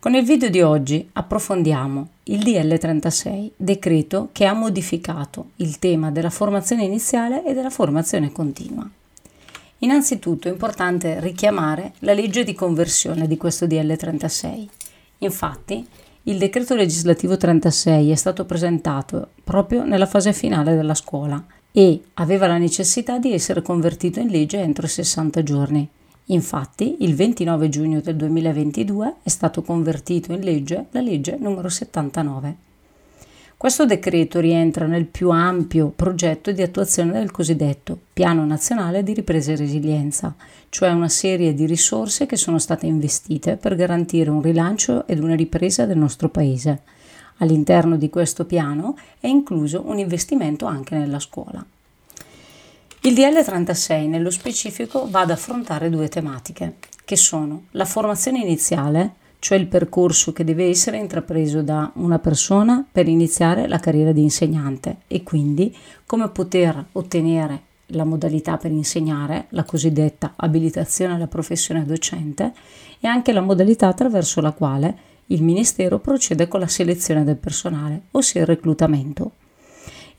Con 0.00 0.14
il 0.14 0.24
video 0.24 0.48
di 0.48 0.62
oggi 0.62 1.06
approfondiamo 1.12 2.08
il 2.22 2.38
DL36, 2.38 3.50
decreto 3.54 4.30
che 4.32 4.46
ha 4.46 4.54
modificato 4.54 5.50
il 5.56 5.78
tema 5.78 6.10
della 6.10 6.30
formazione 6.30 6.84
iniziale 6.84 7.44
e 7.44 7.52
della 7.52 7.68
formazione 7.68 8.32
continua. 8.32 8.88
Innanzitutto 9.80 10.48
è 10.48 10.52
importante 10.52 11.20
richiamare 11.20 11.92
la 11.98 12.14
legge 12.14 12.44
di 12.44 12.54
conversione 12.54 13.26
di 13.26 13.36
questo 13.36 13.66
DL36. 13.66 14.68
Infatti, 15.18 15.86
il 16.22 16.38
decreto 16.38 16.74
legislativo 16.74 17.36
36 17.36 18.10
è 18.10 18.14
stato 18.14 18.46
presentato 18.46 19.32
proprio 19.44 19.84
nella 19.84 20.06
fase 20.06 20.32
finale 20.32 20.74
della 20.74 20.94
scuola 20.94 21.44
e 21.72 22.00
aveva 22.14 22.46
la 22.46 22.56
necessità 22.56 23.18
di 23.18 23.34
essere 23.34 23.60
convertito 23.60 24.18
in 24.18 24.28
legge 24.28 24.60
entro 24.60 24.86
60 24.86 25.42
giorni. 25.42 25.88
Infatti, 26.30 26.98
il 27.00 27.16
29 27.16 27.68
giugno 27.68 28.00
del 28.00 28.14
2022 28.14 29.14
è 29.24 29.28
stato 29.28 29.62
convertito 29.62 30.32
in 30.32 30.40
legge 30.40 30.86
la 30.90 31.00
legge 31.00 31.36
numero 31.38 31.68
79. 31.68 32.68
Questo 33.56 33.84
decreto 33.84 34.38
rientra 34.38 34.86
nel 34.86 35.06
più 35.06 35.30
ampio 35.30 35.92
progetto 35.94 36.52
di 36.52 36.62
attuazione 36.62 37.12
del 37.12 37.32
cosiddetto 37.32 37.98
Piano 38.12 38.44
Nazionale 38.46 39.02
di 39.02 39.12
Ripresa 39.12 39.52
e 39.52 39.56
Resilienza, 39.56 40.34
cioè 40.68 40.92
una 40.92 41.08
serie 41.08 41.52
di 41.52 41.66
risorse 41.66 42.26
che 42.26 42.36
sono 42.36 42.58
state 42.58 42.86
investite 42.86 43.56
per 43.56 43.74
garantire 43.74 44.30
un 44.30 44.40
rilancio 44.40 45.06
ed 45.08 45.18
una 45.18 45.34
ripresa 45.34 45.84
del 45.84 45.98
nostro 45.98 46.28
Paese. 46.28 46.82
All'interno 47.38 47.96
di 47.96 48.08
questo 48.08 48.46
piano 48.46 48.96
è 49.18 49.26
incluso 49.26 49.82
un 49.84 49.98
investimento 49.98 50.64
anche 50.66 50.96
nella 50.96 51.18
scuola. 51.18 51.62
Il 53.02 53.14
DL36 53.14 54.10
nello 54.10 54.28
specifico 54.28 55.08
va 55.08 55.20
ad 55.20 55.30
affrontare 55.30 55.88
due 55.88 56.08
tematiche, 56.08 56.74
che 57.02 57.16
sono 57.16 57.62
la 57.70 57.86
formazione 57.86 58.40
iniziale, 58.40 59.12
cioè 59.38 59.56
il 59.56 59.68
percorso 59.68 60.34
che 60.34 60.44
deve 60.44 60.68
essere 60.68 60.98
intrapreso 60.98 61.62
da 61.62 61.90
una 61.94 62.18
persona 62.18 62.84
per 62.92 63.08
iniziare 63.08 63.66
la 63.68 63.78
carriera 63.78 64.12
di 64.12 64.20
insegnante 64.20 64.98
e 65.06 65.22
quindi 65.22 65.74
come 66.04 66.28
poter 66.28 66.88
ottenere 66.92 67.62
la 67.86 68.04
modalità 68.04 68.58
per 68.58 68.70
insegnare, 68.70 69.46
la 69.50 69.64
cosiddetta 69.64 70.34
abilitazione 70.36 71.14
alla 71.14 71.26
professione 71.26 71.86
docente 71.86 72.52
e 73.00 73.08
anche 73.08 73.32
la 73.32 73.40
modalità 73.40 73.88
attraverso 73.88 74.42
la 74.42 74.52
quale 74.52 74.94
il 75.28 75.42
Ministero 75.42 76.00
procede 76.00 76.48
con 76.48 76.60
la 76.60 76.68
selezione 76.68 77.24
del 77.24 77.36
personale, 77.36 78.02
ossia 78.10 78.42
il 78.42 78.46
reclutamento. 78.46 79.32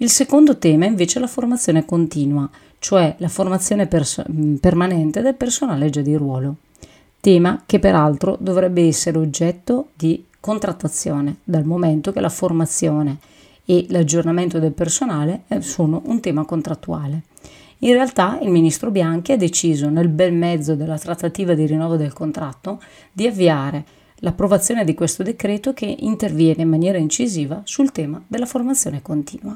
Il 0.01 0.09
secondo 0.09 0.57
tema 0.57 0.85
è 0.85 0.87
invece 0.87 1.19
la 1.19 1.27
formazione 1.27 1.85
continua, 1.85 2.49
cioè 2.81 3.13
la 3.19 3.27
formazione 3.27 3.85
pers- 3.85 4.23
mm, 4.27 4.55
permanente 4.55 5.21
del 5.21 5.35
personale 5.35 5.91
già 5.91 6.01
di 6.01 6.15
ruolo, 6.15 6.55
tema 7.19 7.61
che 7.67 7.77
peraltro 7.77 8.37
dovrebbe 8.39 8.87
essere 8.87 9.19
oggetto 9.19 9.89
di 9.95 10.25
contrattazione, 10.39 11.37
dal 11.43 11.63
momento 11.63 12.11
che 12.11 12.19
la 12.19 12.29
formazione 12.29 13.19
e 13.65 13.85
l'aggiornamento 13.89 14.57
del 14.57 14.71
personale 14.71 15.43
eh, 15.47 15.61
sono 15.61 16.01
un 16.05 16.21
tema 16.21 16.43
contrattuale. 16.43 17.21
In 17.83 17.93
realtà 17.93 18.39
il 18.41 18.49
ministro 18.49 18.89
Bianchi 18.89 19.31
ha 19.31 19.37
deciso 19.37 19.87
nel 19.89 20.09
bel 20.09 20.33
mezzo 20.33 20.73
della 20.73 20.97
trattativa 20.97 21.53
di 21.53 21.67
rinnovo 21.67 21.97
del 21.97 22.13
contratto 22.13 22.81
di 23.11 23.27
avviare 23.27 23.85
l'approvazione 24.21 24.83
di 24.83 24.95
questo 24.95 25.21
decreto 25.21 25.73
che 25.73 25.95
interviene 25.99 26.63
in 26.63 26.69
maniera 26.69 26.97
incisiva 26.97 27.61
sul 27.63 27.91
tema 27.91 28.19
della 28.25 28.47
formazione 28.47 29.03
continua 29.03 29.55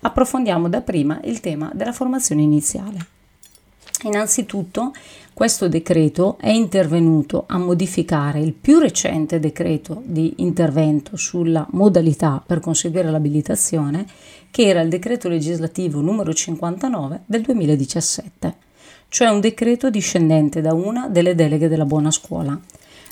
approfondiamo 0.00 0.68
dapprima 0.68 1.20
il 1.24 1.40
tema 1.40 1.70
della 1.74 1.92
formazione 1.92 2.42
iniziale. 2.42 3.06
Innanzitutto, 4.02 4.92
questo 5.34 5.68
decreto 5.68 6.36
è 6.40 6.50
intervenuto 6.50 7.44
a 7.48 7.58
modificare 7.58 8.40
il 8.40 8.52
più 8.52 8.78
recente 8.78 9.40
decreto 9.40 10.02
di 10.04 10.34
intervento 10.36 11.16
sulla 11.16 11.66
modalità 11.70 12.42
per 12.44 12.60
conseguire 12.60 13.10
l'abilitazione, 13.10 14.06
che 14.50 14.66
era 14.66 14.80
il 14.80 14.88
decreto 14.88 15.28
legislativo 15.28 16.00
numero 16.00 16.32
59 16.32 17.22
del 17.26 17.42
2017, 17.42 18.54
cioè 19.08 19.28
un 19.28 19.40
decreto 19.40 19.90
discendente 19.90 20.60
da 20.60 20.74
una 20.74 21.08
delle 21.08 21.34
deleghe 21.34 21.68
della 21.68 21.84
buona 21.84 22.10
scuola 22.10 22.58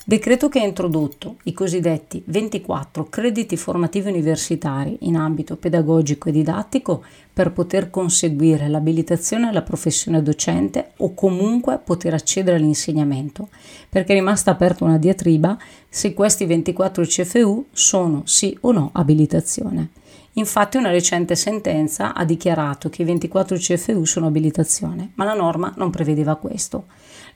Decreto 0.08 0.48
che 0.48 0.60
ha 0.60 0.64
introdotto 0.64 1.38
i 1.46 1.52
cosiddetti 1.52 2.22
24 2.26 3.08
crediti 3.08 3.56
formativi 3.56 4.08
universitari 4.08 4.98
in 5.00 5.16
ambito 5.16 5.56
pedagogico 5.56 6.28
e 6.28 6.32
didattico 6.32 7.02
per 7.32 7.50
poter 7.50 7.90
conseguire 7.90 8.68
l'abilitazione 8.68 9.48
alla 9.48 9.62
professione 9.62 10.22
docente 10.22 10.92
o 10.98 11.12
comunque 11.12 11.80
poter 11.82 12.14
accedere 12.14 12.56
all'insegnamento, 12.56 13.48
perché 13.88 14.12
è 14.12 14.14
rimasta 14.14 14.52
aperta 14.52 14.84
una 14.84 14.96
diatriba 14.96 15.58
se 15.88 16.14
questi 16.14 16.46
24 16.46 17.02
CFU 17.02 17.66
sono 17.72 18.22
sì 18.26 18.56
o 18.60 18.70
no 18.70 18.90
abilitazione. 18.92 19.88
Infatti 20.34 20.76
una 20.76 20.90
recente 20.90 21.34
sentenza 21.34 22.14
ha 22.14 22.24
dichiarato 22.24 22.88
che 22.90 23.02
i 23.02 23.06
24 23.06 23.56
CFU 23.56 24.04
sono 24.04 24.28
abilitazione, 24.28 25.10
ma 25.14 25.24
la 25.24 25.34
norma 25.34 25.74
non 25.76 25.90
prevedeva 25.90 26.36
questo. 26.36 26.84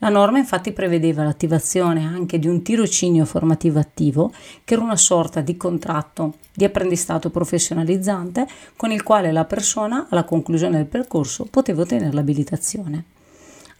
La 0.03 0.09
norma 0.09 0.39
infatti 0.39 0.73
prevedeva 0.73 1.25
l'attivazione 1.25 2.07
anche 2.07 2.39
di 2.39 2.49
un 2.49 2.63
tirocinio 2.63 3.27
formativo 3.27 3.79
attivo, 3.79 4.33
che 4.65 4.73
era 4.75 4.83
una 4.83 4.97
sorta 4.97 5.43
di 5.43 5.59
contratto 5.59 6.35
di 6.55 6.65
apprendistato 6.65 7.29
professionalizzante 7.29 8.47
con 8.77 8.93
il 8.93 9.03
quale 9.03 9.31
la 9.31 9.45
persona 9.45 10.07
alla 10.09 10.25
conclusione 10.25 10.79
del 10.79 10.87
percorso 10.87 11.47
poteva 11.51 11.83
ottenere 11.83 12.13
l'abilitazione. 12.13 13.05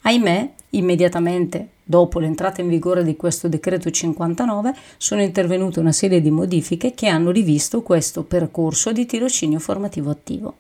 Ahimè, 0.03 0.51
immediatamente 0.71 1.69
dopo 1.83 2.21
l'entrata 2.21 2.61
in 2.61 2.69
vigore 2.69 3.03
di 3.03 3.17
questo 3.17 3.49
decreto 3.49 3.91
59 3.91 4.75
sono 4.99 5.23
intervenute 5.23 5.81
una 5.81 5.93
serie 5.93 6.21
di 6.21 6.31
modifiche 6.31 6.93
che 6.95 7.09
hanno 7.09 7.31
rivisto 7.31 7.81
questo 7.81 8.25
percorso 8.25 8.93
di 8.93 9.07
tirocinio 9.07 9.59
formativo 9.59 10.11
attivo. 10.11 10.57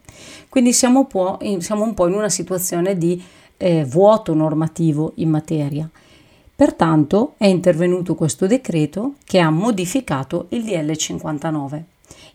Quindi 0.49 0.73
siamo, 0.73 1.01
un 1.01 1.95
po' 1.95 2.07
in 2.09 2.15
una 2.15 2.31
situazione 2.31 2.97
di 2.97 3.23
eh, 3.61 3.85
vuoto 3.85 4.33
normativo 4.33 5.13
in 5.17 5.29
materia. 5.29 5.89
Pertanto 6.57 7.35
è 7.37 7.47
intervenuto 7.47 8.15
questo 8.15 8.47
decreto 8.47 9.15
che 9.25 9.39
ha 9.39 9.51
modificato 9.51 10.47
il 10.51 10.65
DL 10.65 10.97
59 10.97 11.85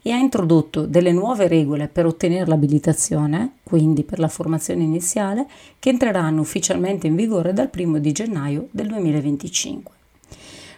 e 0.01 0.11
ha 0.11 0.17
introdotto 0.17 0.85
delle 0.85 1.11
nuove 1.11 1.47
regole 1.47 1.87
per 1.87 2.05
ottenere 2.05 2.45
l'abilitazione, 2.45 3.57
quindi 3.63 4.03
per 4.03 4.19
la 4.19 4.27
formazione 4.27 4.83
iniziale, 4.83 5.47
che 5.79 5.89
entreranno 5.89 6.41
ufficialmente 6.41 7.07
in 7.07 7.15
vigore 7.15 7.53
dal 7.53 7.69
1 7.75 7.97
di 7.97 8.11
gennaio 8.11 8.67
del 8.71 8.87
2025. 8.87 9.94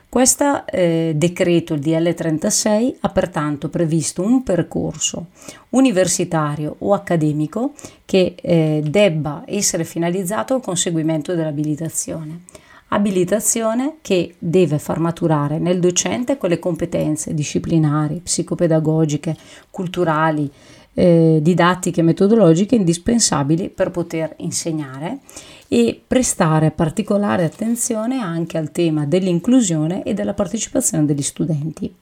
Questo 0.09 0.66
eh, 0.68 1.13
decreto, 1.16 1.73
il 1.73 1.81
DL36, 1.81 2.95
ha 3.01 3.09
pertanto 3.09 3.69
previsto 3.69 4.22
un 4.22 4.41
percorso 4.41 5.28
universitario 5.72 6.75
o 6.79 6.94
accademico 6.94 7.73
che 8.06 8.35
eh, 8.41 8.81
debba 8.84 9.44
essere 9.46 9.84
finalizzato 9.84 10.53
al 10.53 10.62
conseguimento 10.62 11.35
dell'abilitazione. 11.35 12.44
Abilitazione 12.90 13.97
che 14.01 14.35
deve 14.40 14.79
far 14.79 15.00
maturare 15.00 15.59
nel 15.59 15.81
docente 15.81 16.38
quelle 16.38 16.57
competenze 16.57 17.34
disciplinari, 17.34 18.22
psicopedagogiche, 18.23 19.35
culturali, 19.69 20.50
eh, 20.94 21.40
didattiche 21.41 22.00
e 22.00 22.03
metodologiche 22.03 22.75
indispensabili 22.75 23.69
per 23.69 23.91
poter 23.91 24.34
insegnare 24.38 25.19
e 25.67 26.01
prestare 26.05 26.72
particolare 26.72 27.44
attenzione 27.44 28.19
anche 28.19 28.57
al 28.57 28.72
tema 28.72 29.05
dell'inclusione 29.05 30.03
e 30.03 30.13
della 30.13 30.33
partecipazione 30.33 31.05
degli 31.05 31.22
studenti. 31.22 31.94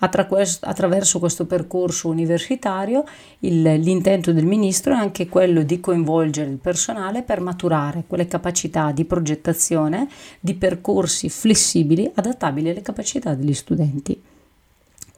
Attraverso 0.00 1.18
questo 1.18 1.44
percorso 1.46 2.08
universitario 2.08 3.04
il, 3.40 3.62
l'intento 3.62 4.32
del 4.32 4.44
Ministro 4.44 4.92
è 4.94 4.96
anche 4.96 5.28
quello 5.28 5.62
di 5.62 5.80
coinvolgere 5.80 6.50
il 6.50 6.58
personale 6.58 7.22
per 7.22 7.40
maturare 7.40 8.04
quelle 8.06 8.28
capacità 8.28 8.92
di 8.92 9.04
progettazione 9.04 10.06
di 10.38 10.54
percorsi 10.54 11.28
flessibili 11.28 12.08
adattabili 12.14 12.70
alle 12.70 12.82
capacità 12.82 13.34
degli 13.34 13.54
studenti. 13.54 14.22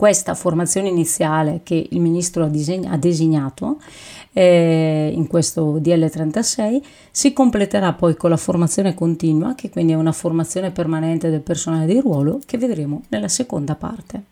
Questa 0.01 0.35
formazione 0.35 0.89
iniziale 0.89 1.61
che 1.63 1.89
il 1.91 2.01
Ministro 2.01 2.45
ha, 2.45 2.49
disegna, 2.49 2.93
ha 2.93 2.97
designato 2.97 3.83
eh, 4.33 5.13
in 5.15 5.27
questo 5.27 5.79
DL36 5.79 6.81
si 7.11 7.35
completerà 7.35 7.93
poi 7.93 8.17
con 8.17 8.31
la 8.31 8.39
formazione 8.39 8.95
continua, 8.95 9.55
che 9.55 9.69
quindi 9.69 9.93
è 9.93 9.97
una 9.97 10.13
formazione 10.13 10.71
permanente 10.71 11.29
del 11.29 11.43
personale 11.43 11.85
di 11.85 12.01
ruolo, 12.01 12.41
che 12.47 12.57
vedremo 12.57 13.03
nella 13.09 13.29
seconda 13.29 13.75
parte. 13.75 14.23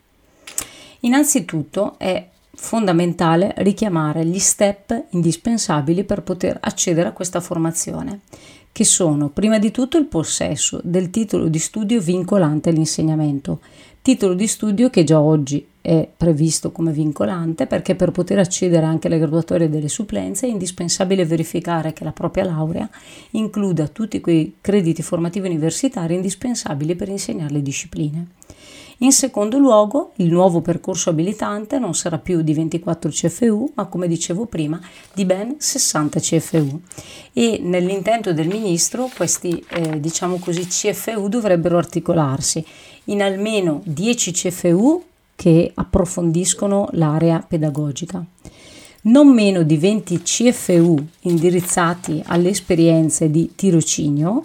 Innanzitutto 1.01 1.99
è 1.99 2.27
fondamentale 2.55 3.53
richiamare 3.59 4.25
gli 4.25 4.39
step 4.39 5.09
indispensabili 5.11 6.03
per 6.05 6.23
poter 6.23 6.57
accedere 6.63 7.09
a 7.09 7.13
questa 7.13 7.41
formazione, 7.43 8.21
che 8.73 8.85
sono 8.85 9.29
prima 9.29 9.59
di 9.59 9.71
tutto 9.71 9.99
il 9.99 10.07
possesso 10.07 10.81
del 10.83 11.11
titolo 11.11 11.49
di 11.49 11.59
studio 11.59 12.01
vincolante 12.01 12.71
all'insegnamento, 12.71 13.61
titolo 14.03 14.35
di 14.35 14.47
studio 14.47 14.91
che 14.91 15.05
già 15.05 15.21
oggi 15.21 15.67
è 15.81 16.09
previsto 16.15 16.71
come 16.71 16.93
vincolante 16.93 17.67
perché 17.67 17.95
per 17.95 18.11
poter 18.11 18.39
accedere 18.39 18.85
anche 18.85 19.07
alle 19.07 19.19
graduatorie 19.19 19.71
delle 19.71 19.89
supplenze 19.89 20.47
è 20.47 20.51
indispensabile 20.51 21.25
verificare 21.25 21.93
che 21.93 22.05
la 22.05 22.13
propria 22.13 22.45
laurea 22.45 22.89
includa 23.31 23.89
tutti 23.89 24.21
quei 24.21 24.57
crediti 24.61 25.03
formativi 25.03 25.49
universitari 25.49 26.15
indispensabili 26.15 26.95
per 26.95 27.09
insegnare 27.09 27.55
le 27.55 27.63
discipline. 27.63 28.27
In 29.01 29.13
secondo 29.13 29.59
luogo, 29.59 30.11
il 30.17 30.27
nuovo 30.27 30.61
percorso 30.61 31.11
abilitante 31.11 31.79
non 31.79 31.95
sarà 31.95 32.19
più 32.19 32.43
di 32.43 32.53
24 32.53 33.11
CFU, 33.11 33.71
ma 33.77 33.87
come 33.87 34.09
dicevo 34.09 34.47
prima, 34.47 34.81
di 35.15 35.25
ben 35.25 35.55
60 35.57 36.19
CFU. 36.19 36.81
E 37.33 37.61
nell'intento 37.63 38.33
del 38.33 38.49
ministro, 38.49 39.09
questi 39.15 39.65
eh, 39.69 40.01
diciamo 40.01 40.39
così 40.39 40.67
CFU 40.67 41.29
dovrebbero 41.29 41.79
articolarsi 41.79 42.65
in 43.09 43.23
almeno 43.23 43.83
10 43.85 44.33
CFU 44.33 45.03
che 45.37 45.71
approfondiscono 45.75 46.89
l'area 46.93 47.45
pedagogica 47.47 48.25
non 49.03 49.33
meno 49.33 49.63
di 49.63 49.77
20 49.77 50.23
CFU 50.23 50.97
indirizzati 51.21 52.23
alle 52.27 52.51
esperienze 52.51 53.31
di 53.31 53.53
tirocinio 53.55 54.45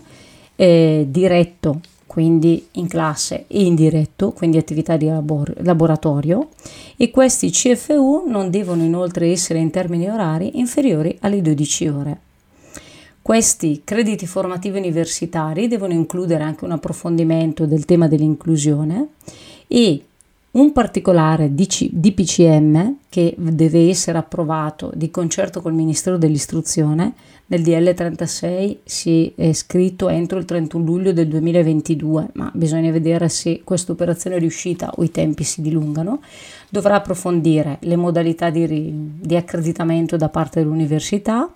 eh, 0.55 1.07
diretto, 1.09 1.81
quindi 2.05 2.67
in 2.73 2.87
classe, 2.87 3.45
e 3.47 3.63
indiretto, 3.63 4.31
quindi 4.31 4.57
attività 4.57 4.97
di 4.97 5.07
labor- 5.07 5.55
laboratorio, 5.63 6.49
e 6.95 7.09
questi 7.09 7.49
CFU 7.49 8.25
non 8.27 8.51
devono 8.51 8.83
inoltre 8.83 9.31
essere 9.31 9.59
in 9.59 9.71
termini 9.71 10.07
orari 10.07 10.59
inferiori 10.59 11.17
alle 11.21 11.41
12 11.41 11.87
ore. 11.87 12.19
Questi 13.23 13.83
crediti 13.85 14.27
formativi 14.27 14.77
universitari 14.77 15.69
devono 15.69 15.93
includere 15.93 16.43
anche 16.43 16.65
un 16.65 16.71
approfondimento 16.71 17.65
del 17.65 17.85
tema 17.85 18.09
dell'inclusione 18.09 19.11
e 19.65 20.03
un 20.51 20.73
particolare 20.73 21.53
DPCM 21.55 22.97
che 23.07 23.33
deve 23.37 23.87
essere 23.87 24.17
approvato 24.17 24.91
di 24.93 25.09
concerto 25.09 25.61
col 25.61 25.73
Ministero 25.73 26.17
dell'Istruzione 26.17 27.13
nel 27.45 27.61
DL 27.61 27.93
36 27.93 28.79
si 28.83 29.31
è 29.35 29.53
scritto 29.53 30.09
entro 30.09 30.37
il 30.39 30.45
31 30.45 30.83
luglio 30.83 31.13
del 31.13 31.27
2022, 31.27 32.29
ma 32.33 32.49
bisogna 32.53 32.91
vedere 32.91 33.29
se 33.29 33.61
questa 33.63 33.91
operazione 33.91 34.37
è 34.37 34.39
riuscita 34.39 34.91
o 34.95 35.03
i 35.03 35.11
tempi 35.11 35.43
si 35.43 35.61
dilungano. 35.61 36.21
Dovrà 36.69 36.95
approfondire 36.95 37.77
le 37.81 37.95
modalità 37.95 38.49
di, 38.49 38.91
di 39.19 39.35
accreditamento 39.35 40.17
da 40.17 40.29
parte 40.29 40.61
dell'università 40.61 41.49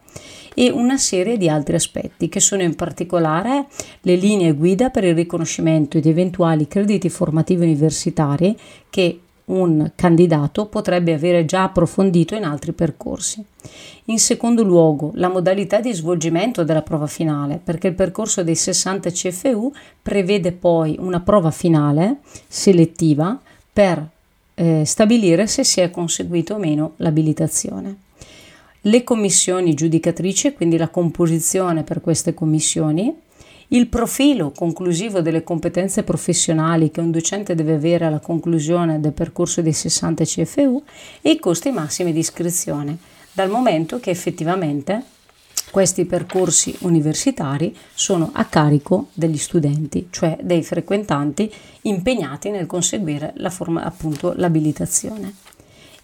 e 0.59 0.71
una 0.71 0.97
serie 0.97 1.37
di 1.37 1.47
altri 1.47 1.75
aspetti 1.75 2.29
che 2.29 2.39
sono 2.39 2.63
in 2.63 2.73
particolare 2.73 3.67
le 4.01 4.15
linee 4.15 4.53
guida 4.53 4.89
per 4.89 5.03
il 5.03 5.13
riconoscimento 5.13 5.99
di 5.99 6.09
eventuali 6.09 6.67
crediti 6.67 7.09
formativi 7.09 7.63
universitari 7.63 8.57
che 8.89 9.19
un 9.45 9.91
candidato 9.93 10.65
potrebbe 10.65 11.13
avere 11.13 11.45
già 11.45 11.61
approfondito 11.61 12.33
in 12.33 12.43
altri 12.43 12.71
percorsi. 12.71 13.45
In 14.05 14.17
secondo 14.17 14.63
luogo, 14.63 15.11
la 15.13 15.29
modalità 15.29 15.79
di 15.79 15.93
svolgimento 15.93 16.63
della 16.63 16.81
prova 16.81 17.05
finale, 17.05 17.61
perché 17.63 17.89
il 17.89 17.93
percorso 17.93 18.41
dei 18.41 18.55
60 18.55 19.11
CFU 19.11 19.71
prevede 20.01 20.53
poi 20.53 20.97
una 20.99 21.19
prova 21.19 21.51
finale 21.51 22.17
selettiva 22.47 23.39
per 23.71 24.03
eh, 24.55 24.83
stabilire 24.85 25.45
se 25.45 25.63
si 25.63 25.81
è 25.81 25.91
conseguito 25.91 26.55
o 26.55 26.57
meno 26.57 26.93
l'abilitazione 26.97 28.05
le 28.87 29.03
commissioni 29.03 29.73
giudicatrici, 29.73 30.53
quindi 30.53 30.77
la 30.77 30.87
composizione 30.87 31.83
per 31.83 31.99
queste 31.99 32.33
commissioni, 32.33 33.13
il 33.69 33.87
profilo 33.87 34.51
conclusivo 34.51 35.19
delle 35.19 35.43
competenze 35.43 36.03
professionali 36.03 36.89
che 36.89 37.01
un 37.01 37.11
docente 37.11 37.53
deve 37.53 37.73
avere 37.73 38.05
alla 38.05 38.21
conclusione 38.21 39.01
del 39.01 39.11
percorso 39.11 39.61
dei 39.61 39.73
60 39.73 40.23
CFU 40.23 40.81
e 41.21 41.31
i 41.31 41.39
costi 41.39 41.69
massimi 41.71 42.13
di 42.13 42.19
iscrizione, 42.19 42.97
dal 43.33 43.49
momento 43.49 43.99
che 43.99 44.09
effettivamente 44.09 45.03
questi 45.69 46.05
percorsi 46.05 46.73
universitari 46.79 47.75
sono 47.93 48.29
a 48.31 48.45
carico 48.45 49.07
degli 49.11 49.37
studenti, 49.37 50.07
cioè 50.11 50.37
dei 50.41 50.63
frequentanti 50.63 51.51
impegnati 51.81 52.51
nel 52.51 52.67
conseguire 52.67 53.33
la 53.35 53.49
forma, 53.49 53.83
appunto, 53.83 54.31
l'abilitazione. 54.37 55.33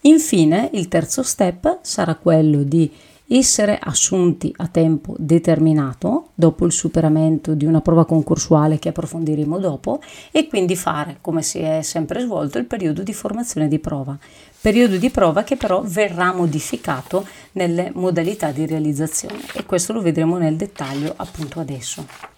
Infine, 0.06 0.70
il 0.74 0.90
terzo 0.90 1.24
step 1.24 1.80
sarà 1.82 2.16
quello 2.16 2.64
di 2.64 2.92
essere 3.28 3.80
assunti 3.82 4.54
a 4.58 4.68
tempo 4.68 5.16
determinato 5.18 6.30
dopo 6.36 6.66
il 6.66 6.74
superamento 6.74 7.54
di 7.54 7.66
una 7.66 7.80
prova 7.80 8.06
concorsuale 8.06 8.80
che 8.80 8.90
approfondiremo 8.90 9.58
dopo 9.60 10.02
e 10.32 10.48
quindi 10.48 10.76
fare, 10.76 11.20
come 11.22 11.42
si 11.42 11.60
è 11.60 11.82
sempre 11.82 12.20
svolto, 12.20 12.58
il 12.58 12.66
periodo 12.66 13.02
di 13.02 13.14
formazione 13.14 13.70
di 13.70 13.80
prova. 13.80 14.18
Periodo 14.60 14.98
di 14.98 15.10
prova 15.10 15.44
che 15.44 15.56
però 15.56 15.82
verrà 15.86 16.34
modificato 16.34 17.26
nelle 17.54 17.92
modalità 17.96 18.52
di 18.52 18.66
realizzazione 18.66 19.40
e 19.54 19.66
questo 19.66 19.94
lo 19.94 20.02
vedremo 20.02 20.38
nel 20.38 20.56
dettaglio 20.56 21.14
appunto 21.16 21.60
adesso. 21.60 22.33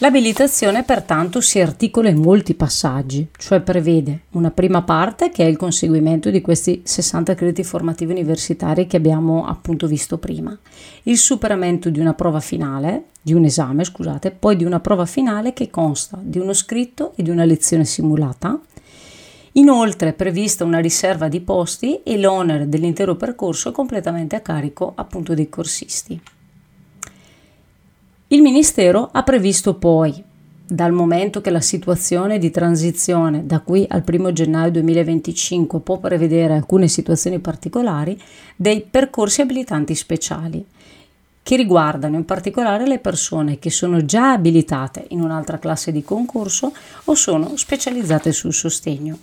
L'abilitazione 0.00 0.82
pertanto 0.82 1.40
si 1.40 1.58
articola 1.58 2.10
in 2.10 2.18
molti 2.18 2.54
passaggi, 2.54 3.28
cioè 3.38 3.62
prevede 3.62 4.24
una 4.32 4.50
prima 4.50 4.82
parte 4.82 5.30
che 5.30 5.42
è 5.42 5.46
il 5.46 5.56
conseguimento 5.56 6.28
di 6.28 6.42
questi 6.42 6.82
60 6.84 7.34
crediti 7.34 7.64
formativi 7.64 8.12
universitari 8.12 8.86
che 8.86 8.98
abbiamo 8.98 9.46
appunto 9.46 9.86
visto 9.86 10.18
prima, 10.18 10.54
il 11.04 11.16
superamento 11.16 11.88
di 11.88 11.98
una 11.98 12.12
prova 12.12 12.40
finale, 12.40 13.04
di 13.22 13.32
un 13.32 13.44
esame 13.44 13.84
scusate, 13.84 14.32
poi 14.32 14.56
di 14.56 14.64
una 14.64 14.80
prova 14.80 15.06
finale 15.06 15.54
che 15.54 15.70
consta 15.70 16.18
di 16.20 16.38
uno 16.38 16.52
scritto 16.52 17.14
e 17.16 17.22
di 17.22 17.30
una 17.30 17.44
lezione 17.44 17.86
simulata, 17.86 18.60
Inoltre 19.52 20.10
è 20.10 20.12
prevista 20.12 20.64
una 20.64 20.80
riserva 20.80 21.28
di 21.28 21.40
posti 21.40 22.02
e 22.02 22.18
l'onere 22.18 22.68
dell'intero 22.68 23.16
percorso 23.16 23.70
è 23.70 23.72
completamente 23.72 24.36
a 24.36 24.40
carico 24.40 24.92
appunto 24.94 25.32
dei 25.32 25.48
corsisti. 25.48 26.20
Il 28.28 28.42
Ministero 28.42 29.10
ha 29.12 29.22
previsto 29.22 29.74
poi, 29.74 30.20
dal 30.66 30.90
momento 30.90 31.40
che 31.40 31.50
la 31.50 31.60
situazione 31.60 32.38
di 32.38 32.50
transizione 32.50 33.46
da 33.46 33.60
qui 33.60 33.86
al 33.88 34.02
1 34.04 34.32
gennaio 34.32 34.72
2025 34.72 35.78
può 35.78 35.98
prevedere 35.98 36.54
alcune 36.54 36.88
situazioni 36.88 37.38
particolari, 37.38 38.20
dei 38.56 38.80
percorsi 38.80 39.42
abilitanti 39.42 39.94
speciali 39.94 40.66
che 41.40 41.54
riguardano 41.54 42.16
in 42.16 42.24
particolare 42.24 42.88
le 42.88 42.98
persone 42.98 43.60
che 43.60 43.70
sono 43.70 44.04
già 44.04 44.32
abilitate 44.32 45.04
in 45.10 45.20
un'altra 45.20 45.60
classe 45.60 45.92
di 45.92 46.02
concorso 46.02 46.72
o 47.04 47.14
sono 47.14 47.56
specializzate 47.56 48.32
sul 48.32 48.52
sostegno. 48.52 49.18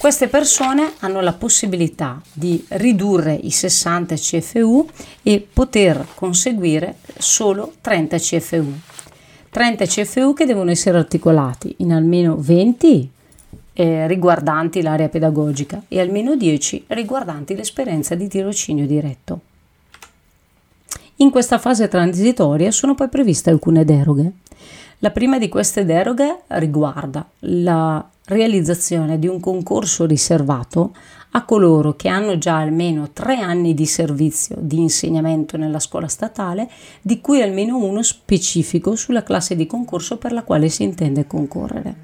Queste 0.00 0.28
persone 0.28 0.94
hanno 1.00 1.20
la 1.20 1.34
possibilità 1.34 2.22
di 2.32 2.64
ridurre 2.68 3.34
i 3.34 3.50
60 3.50 4.14
CFU 4.14 4.88
e 5.22 5.46
poter 5.52 6.06
conseguire 6.14 6.96
solo 7.18 7.74
30 7.82 8.16
CFU. 8.16 8.80
30 9.50 9.84
CFU 9.84 10.32
che 10.32 10.46
devono 10.46 10.70
essere 10.70 10.96
articolati 10.96 11.74
in 11.80 11.92
almeno 11.92 12.34
20 12.38 13.10
eh, 13.74 14.06
riguardanti 14.06 14.80
l'area 14.80 15.10
pedagogica 15.10 15.82
e 15.86 16.00
almeno 16.00 16.34
10 16.34 16.84
riguardanti 16.86 17.54
l'esperienza 17.54 18.14
di 18.14 18.26
tirocinio 18.26 18.86
diretto. 18.86 19.40
In 21.16 21.28
questa 21.28 21.58
fase 21.58 21.88
transitoria 21.88 22.70
sono 22.70 22.94
poi 22.94 23.10
previste 23.10 23.50
alcune 23.50 23.84
deroghe. 23.84 24.32
La 25.00 25.10
prima 25.10 25.38
di 25.38 25.50
queste 25.50 25.84
deroghe 25.84 26.44
riguarda 26.46 27.28
la 27.40 28.02
realizzazione 28.30 29.18
di 29.18 29.26
un 29.26 29.40
concorso 29.40 30.06
riservato 30.06 30.94
a 31.32 31.44
coloro 31.44 31.94
che 31.94 32.08
hanno 32.08 32.38
già 32.38 32.58
almeno 32.58 33.10
tre 33.12 33.36
anni 33.36 33.74
di 33.74 33.86
servizio 33.86 34.56
di 34.58 34.78
insegnamento 34.78 35.56
nella 35.56 35.78
scuola 35.78 36.08
statale, 36.08 36.68
di 37.02 37.20
cui 37.20 37.42
almeno 37.42 37.76
uno 37.76 38.02
specifico 38.02 38.96
sulla 38.96 39.22
classe 39.22 39.56
di 39.56 39.66
concorso 39.66 40.16
per 40.16 40.32
la 40.32 40.42
quale 40.42 40.68
si 40.68 40.82
intende 40.82 41.26
concorrere. 41.26 41.96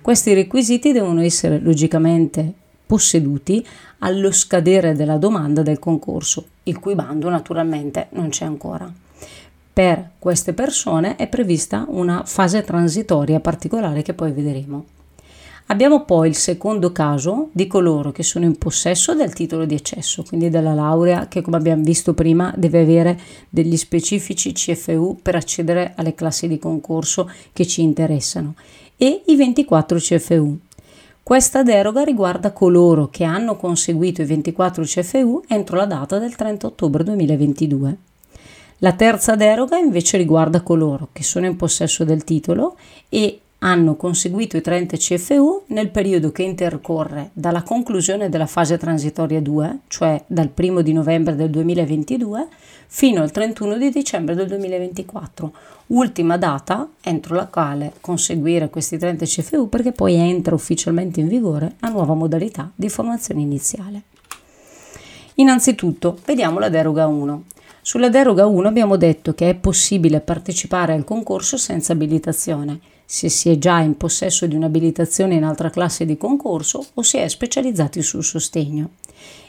Questi 0.00 0.34
requisiti 0.34 0.92
devono 0.92 1.22
essere 1.22 1.58
logicamente 1.58 2.52
posseduti 2.86 3.66
allo 3.98 4.32
scadere 4.32 4.94
della 4.94 5.16
domanda 5.16 5.62
del 5.62 5.78
concorso, 5.78 6.44
il 6.64 6.78
cui 6.78 6.94
bando 6.94 7.28
naturalmente 7.28 8.08
non 8.10 8.30
c'è 8.30 8.44
ancora. 8.44 8.90
Per 9.72 10.10
queste 10.18 10.52
persone 10.52 11.16
è 11.16 11.28
prevista 11.28 11.86
una 11.88 12.24
fase 12.24 12.62
transitoria 12.64 13.40
particolare 13.40 14.02
che 14.02 14.14
poi 14.14 14.32
vedremo. 14.32 14.84
Abbiamo 15.66 16.04
poi 16.04 16.28
il 16.28 16.36
secondo 16.36 16.90
caso 16.90 17.48
di 17.52 17.66
coloro 17.66 18.10
che 18.10 18.22
sono 18.24 18.44
in 18.44 18.58
possesso 18.58 19.14
del 19.14 19.32
titolo 19.32 19.64
di 19.64 19.74
accesso, 19.74 20.24
quindi 20.24 20.50
della 20.50 20.74
laurea 20.74 21.28
che 21.28 21.42
come 21.42 21.56
abbiamo 21.56 21.84
visto 21.84 22.12
prima 22.12 22.52
deve 22.56 22.80
avere 22.80 23.20
degli 23.48 23.76
specifici 23.76 24.52
CFU 24.52 25.18
per 25.22 25.36
accedere 25.36 25.92
alle 25.96 26.14
classi 26.14 26.48
di 26.48 26.58
concorso 26.58 27.30
che 27.52 27.66
ci 27.66 27.82
interessano 27.82 28.54
e 28.96 29.22
i 29.26 29.36
24 29.36 29.98
CFU. 29.98 30.58
Questa 31.22 31.62
deroga 31.62 32.02
riguarda 32.02 32.52
coloro 32.52 33.08
che 33.08 33.22
hanno 33.22 33.56
conseguito 33.56 34.22
i 34.22 34.26
24 34.26 34.82
CFU 34.82 35.44
entro 35.46 35.76
la 35.76 35.86
data 35.86 36.18
del 36.18 36.34
30 36.34 36.66
ottobre 36.66 37.04
2022. 37.04 37.96
La 38.78 38.94
terza 38.94 39.36
deroga 39.36 39.76
invece 39.76 40.16
riguarda 40.16 40.62
coloro 40.62 41.10
che 41.12 41.22
sono 41.22 41.46
in 41.46 41.54
possesso 41.56 42.02
del 42.02 42.24
titolo 42.24 42.76
e 43.08 43.40
hanno 43.62 43.96
conseguito 43.96 44.56
i 44.56 44.62
30 44.62 44.96
CFU 44.96 45.64
nel 45.68 45.90
periodo 45.90 46.32
che 46.32 46.42
intercorre 46.42 47.30
dalla 47.32 47.62
conclusione 47.62 48.28
della 48.28 48.46
fase 48.46 48.78
transitoria 48.78 49.40
2, 49.40 49.80
cioè 49.88 50.22
dal 50.26 50.50
1 50.54 50.80
di 50.80 50.92
novembre 50.92 51.34
del 51.36 51.50
2022, 51.50 52.46
fino 52.86 53.20
al 53.20 53.30
31 53.30 53.76
di 53.76 53.90
dicembre 53.90 54.34
del 54.34 54.46
2024, 54.48 55.52
ultima 55.88 56.38
data 56.38 56.88
entro 57.02 57.34
la 57.34 57.46
quale 57.46 57.92
conseguire 58.00 58.70
questi 58.70 58.96
30 58.96 59.26
CFU 59.26 59.68
perché 59.68 59.92
poi 59.92 60.14
entra 60.14 60.54
ufficialmente 60.54 61.20
in 61.20 61.28
vigore 61.28 61.74
la 61.80 61.88
nuova 61.88 62.14
modalità 62.14 62.70
di 62.74 62.88
formazione 62.88 63.42
iniziale. 63.42 64.02
Innanzitutto 65.34 66.18
vediamo 66.24 66.58
la 66.58 66.70
deroga 66.70 67.06
1. 67.06 67.44
Sulla 67.82 68.08
deroga 68.08 68.46
1 68.46 68.68
abbiamo 68.68 68.96
detto 68.96 69.34
che 69.34 69.50
è 69.50 69.54
possibile 69.54 70.20
partecipare 70.20 70.94
al 70.94 71.04
concorso 71.04 71.56
senza 71.56 71.92
abilitazione, 71.92 72.78
se 73.12 73.28
si 73.28 73.50
è 73.50 73.58
già 73.58 73.80
in 73.80 73.96
possesso 73.96 74.46
di 74.46 74.54
un'abilitazione 74.54 75.34
in 75.34 75.42
altra 75.42 75.68
classe 75.68 76.04
di 76.04 76.16
concorso 76.16 76.86
o 76.94 77.02
si 77.02 77.16
è 77.16 77.26
specializzati 77.26 78.02
sul 78.02 78.22
sostegno. 78.22 78.90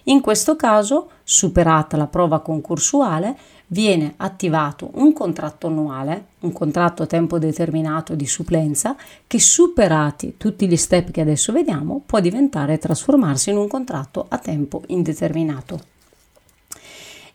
In 0.05 0.19
questo 0.19 0.55
caso, 0.55 1.11
superata 1.23 1.95
la 1.95 2.07
prova 2.07 2.39
concorsuale, 2.39 3.37
viene 3.67 4.15
attivato 4.17 4.89
un 4.95 5.13
contratto 5.13 5.67
annuale, 5.67 6.25
un 6.39 6.51
contratto 6.51 7.03
a 7.03 7.05
tempo 7.05 7.37
determinato 7.37 8.15
di 8.15 8.25
supplenza, 8.25 8.95
che 9.27 9.39
superati 9.39 10.37
tutti 10.37 10.67
gli 10.67 10.75
step 10.75 11.11
che 11.11 11.21
adesso 11.21 11.51
vediamo 11.51 12.01
può 12.03 12.19
diventare 12.19 12.73
e 12.73 12.79
trasformarsi 12.79 13.51
in 13.51 13.57
un 13.57 13.67
contratto 13.67 14.25
a 14.27 14.39
tempo 14.39 14.81
indeterminato. 14.87 15.79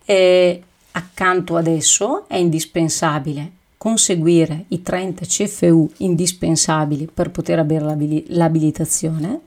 E 0.04 0.62
accanto 0.90 1.54
ad 1.54 1.68
esso 1.68 2.26
è 2.26 2.34
indispensabile 2.34 3.55
conseguire 3.76 4.64
i 4.68 4.82
30 4.82 5.24
CFU 5.24 5.90
indispensabili 5.98 7.08
per 7.12 7.30
poter 7.30 7.58
avere 7.58 8.24
l'abilitazione 8.28 9.40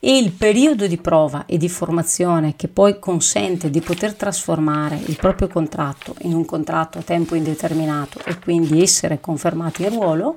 e 0.00 0.18
il 0.18 0.32
periodo 0.32 0.86
di 0.86 0.98
prova 0.98 1.46
e 1.46 1.56
di 1.56 1.68
formazione 1.68 2.54
che 2.56 2.68
poi 2.68 2.98
consente 2.98 3.70
di 3.70 3.80
poter 3.80 4.14
trasformare 4.14 4.96
il 5.06 5.16
proprio 5.16 5.48
contratto 5.48 6.14
in 6.20 6.34
un 6.34 6.44
contratto 6.44 6.98
a 6.98 7.02
tempo 7.02 7.34
indeterminato 7.34 8.20
e 8.24 8.38
quindi 8.38 8.82
essere 8.82 9.20
confermati 9.20 9.82
in 9.82 9.90
ruolo, 9.90 10.36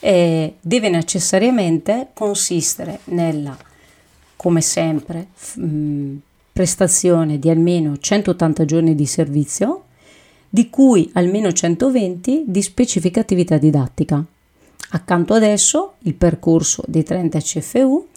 eh, 0.00 0.56
deve 0.60 0.88
necessariamente 0.88 2.08
consistere 2.12 3.00
nella, 3.04 3.56
come 4.36 4.60
sempre, 4.60 5.28
mh, 5.54 6.14
prestazione 6.52 7.38
di 7.38 7.48
almeno 7.48 7.96
180 7.96 8.64
giorni 8.64 8.94
di 8.94 9.06
servizio, 9.06 9.84
di 10.50 10.68
cui 10.68 11.08
almeno 11.14 11.52
120 11.52 12.44
di 12.46 12.60
specifica 12.60 13.20
attività 13.20 13.56
didattica. 13.56 14.22
Accanto 14.90 15.34
ad 15.34 15.44
esso 15.44 15.94
il 16.00 16.14
percorso 16.14 16.82
dei 16.88 17.04
30 17.04 17.38
CFU 17.38 18.08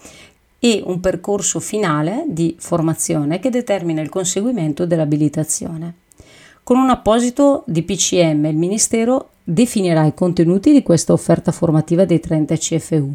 e 0.57 0.81
un 0.83 0.99
percorso 0.99 1.59
finale 1.59 2.25
di 2.27 2.55
formazione 2.57 3.39
che 3.39 3.51
determina 3.51 4.01
il 4.01 4.09
conseguimento 4.09 4.87
dell'abilitazione. 4.87 5.93
Con 6.63 6.77
un 6.77 6.89
apposito 6.89 7.63
DPCM 7.67 8.45
il 8.45 8.55
Ministero 8.55 9.29
definirà 9.43 10.05
i 10.05 10.13
contenuti 10.13 10.71
di 10.71 10.81
questa 10.81 11.13
offerta 11.13 11.51
formativa 11.51 12.05
dei 12.05 12.19
30 12.19 12.55
CFU 12.55 13.13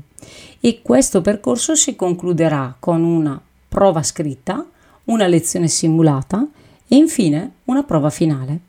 e 0.61 0.81
questo 0.83 1.21
percorso 1.21 1.75
si 1.75 1.97
concluderà 1.97 2.77
con 2.79 3.03
una 3.03 3.41
prova 3.69 4.03
scritta, 4.03 4.65
una 5.05 5.27
lezione 5.27 5.69
simulata 5.69 6.47
e 6.87 6.97
infine 6.97 7.53
una 7.65 7.83
prova 7.83 8.11
finale. 8.11 8.68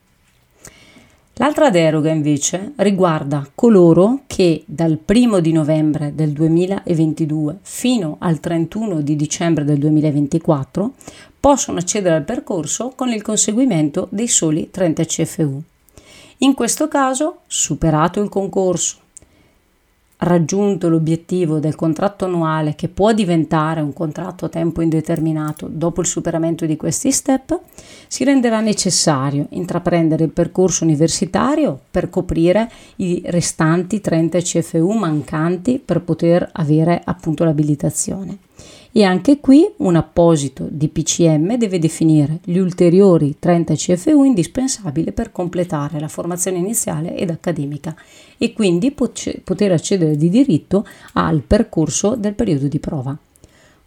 L'altra 1.42 1.70
deroga 1.70 2.12
invece 2.12 2.74
riguarda 2.76 3.48
coloro 3.56 4.24
che 4.28 4.64
dal 4.66 5.00
1 5.06 5.40
di 5.40 5.54
novembre 5.54 6.14
del 6.14 6.32
2022 6.32 7.60
fino 7.62 8.18
al 8.20 8.42
31 8.42 9.00
di 9.00 9.16
dicembre 9.16 9.64
del 9.64 9.78
2024 9.78 10.92
possono 11.40 11.78
accedere 11.78 12.16
al 12.16 12.26
percorso 12.26 12.92
con 12.94 13.08
il 13.14 13.22
conseguimento 13.22 14.10
dei 14.12 14.28
soli 14.28 14.70
30 14.70 15.06
CFU. 15.06 15.62
In 16.40 16.54
questo 16.54 16.90
caso, 16.90 17.40
superato 17.48 18.22
il 18.22 18.28
concorso 18.28 18.98
raggiunto 20.20 20.90
l'obiettivo 20.90 21.60
del 21.60 21.76
contratto 21.76 22.26
annuale 22.26 22.76
che 22.76 22.90
può 22.90 23.14
diventare 23.14 23.82
un 23.82 23.94
contratto 23.94 24.46
a 24.46 24.50
tempo 24.50 24.82
indeterminato 24.82 25.68
dopo 25.70 26.02
il 26.02 26.08
superamento 26.08 26.66
di 26.66 26.76
questi 26.76 27.12
step, 27.12 27.60
si 28.08 28.24
renderà 28.24 28.60
necessario 28.60 29.46
intraprendere 29.52 30.26
il 30.26 30.32
percorso 30.32 30.84
universitario 30.84 31.80
per 31.90 32.10
coprire 32.10 32.70
i 32.98 33.22
restanti 33.26 34.02
30 34.02 34.40
CFU 34.40 34.92
mancanti 34.92 35.82
per 35.84 36.02
poter 36.02 36.50
avere 36.54 37.02
appunto 37.04 37.44
l'abilitazione 37.44 38.38
e 38.92 39.04
anche 39.04 39.40
qui 39.40 39.70
un 39.78 39.96
apposito 39.96 40.68
DPCM 40.70 41.58
deve 41.58 41.78
definire 41.78 42.40
gli 42.44 42.58
ulteriori 42.58 43.36
30 43.38 43.76
CFU 43.76 44.24
indispensabili 44.24 45.12
per 45.12 45.32
completare 45.32 46.00
la 46.00 46.08
formazione 46.08 46.58
iniziale 46.58 47.16
ed 47.16 47.30
accademica 47.30 47.96
e 48.38 48.54
quindi 48.54 48.92
poter 48.92 49.72
accedere 49.72 50.18
di 50.18 50.30
diritto 50.30 50.86
al 51.14 51.42
percorso 51.42 52.16
del 52.16 52.34
periodo 52.34 52.68
di 52.68 52.80
prova. 52.80 53.16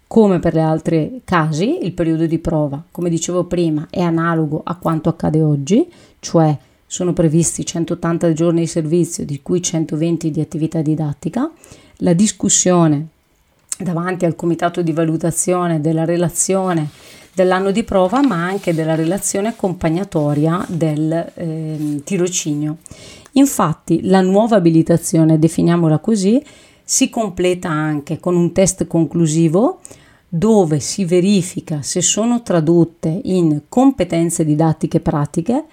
Come 0.07 0.41
per 0.41 0.55
gli 0.55 0.59
altri 0.59 1.23
casi, 1.25 1.79
il 1.85 1.93
periodo 1.93 2.27
di 2.27 2.39
prova, 2.39 2.85
come 2.91 3.09
dicevo 3.09 3.45
prima, 3.45 3.87
è 3.89 4.03
analogo 4.03 4.61
a 4.63 4.77
quanto 4.77 5.09
accade 5.09 5.43
oggi, 5.43 5.91
cioè 6.21 6.57
sono 6.87 7.15
previsti 7.15 7.65
180 7.65 8.35
giorni 8.35 8.61
di 8.61 8.67
servizio, 8.67 9.25
di 9.25 9.41
cui 9.41 9.63
120 9.63 10.31
di 10.31 10.43
attività 10.43 10.83
didattica. 10.83 11.51
La 11.97 12.13
discussione 12.13 13.07
davanti 13.83 14.25
al 14.25 14.37
comitato 14.37 14.83
di 14.83 14.93
valutazione 14.93 15.81
della 15.81 16.05
relazione 16.05 16.89
dell'anno 17.35 17.71
di 17.71 17.83
prova, 17.83 18.21
ma 18.21 18.45
anche 18.45 18.75
della 18.75 18.95
relazione 18.95 19.49
accompagnatoria 19.49 20.65
del 20.69 21.33
eh, 21.35 22.01
tirocinio. 22.05 22.79
Infatti, 23.33 24.03
la 24.03 24.21
nuova 24.21 24.57
abilitazione, 24.57 25.39
definiamola 25.39 25.99
così, 25.99 26.43
si 26.85 27.09
completa 27.09 27.71
anche 27.71 28.21
con 28.21 28.37
un 28.37 28.53
test 28.53 28.87
conclusivo 28.87 29.81
dove 30.29 30.81
si 30.81 31.05
verifica 31.05 31.83
se 31.83 32.01
sono 32.01 32.43
tradotte 32.43 33.21
in 33.25 33.63
competenze 33.69 34.45
didattiche 34.45 35.01
pratiche 35.01 35.65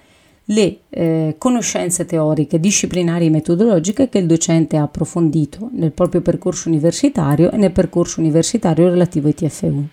le 0.50 0.80
eh, 0.90 1.34
conoscenze 1.38 2.04
teoriche, 2.04 2.60
disciplinari 2.60 3.26
e 3.26 3.30
metodologiche 3.30 4.08
che 4.08 4.18
il 4.18 4.26
docente 4.26 4.76
ha 4.76 4.82
approfondito 4.82 5.70
nel 5.72 5.92
proprio 5.92 6.20
percorso 6.20 6.68
universitario 6.68 7.50
e 7.50 7.56
nel 7.56 7.72
percorso 7.72 8.20
universitario 8.20 8.88
relativo 8.88 9.28
ai 9.28 9.34
TFU. 9.34 9.84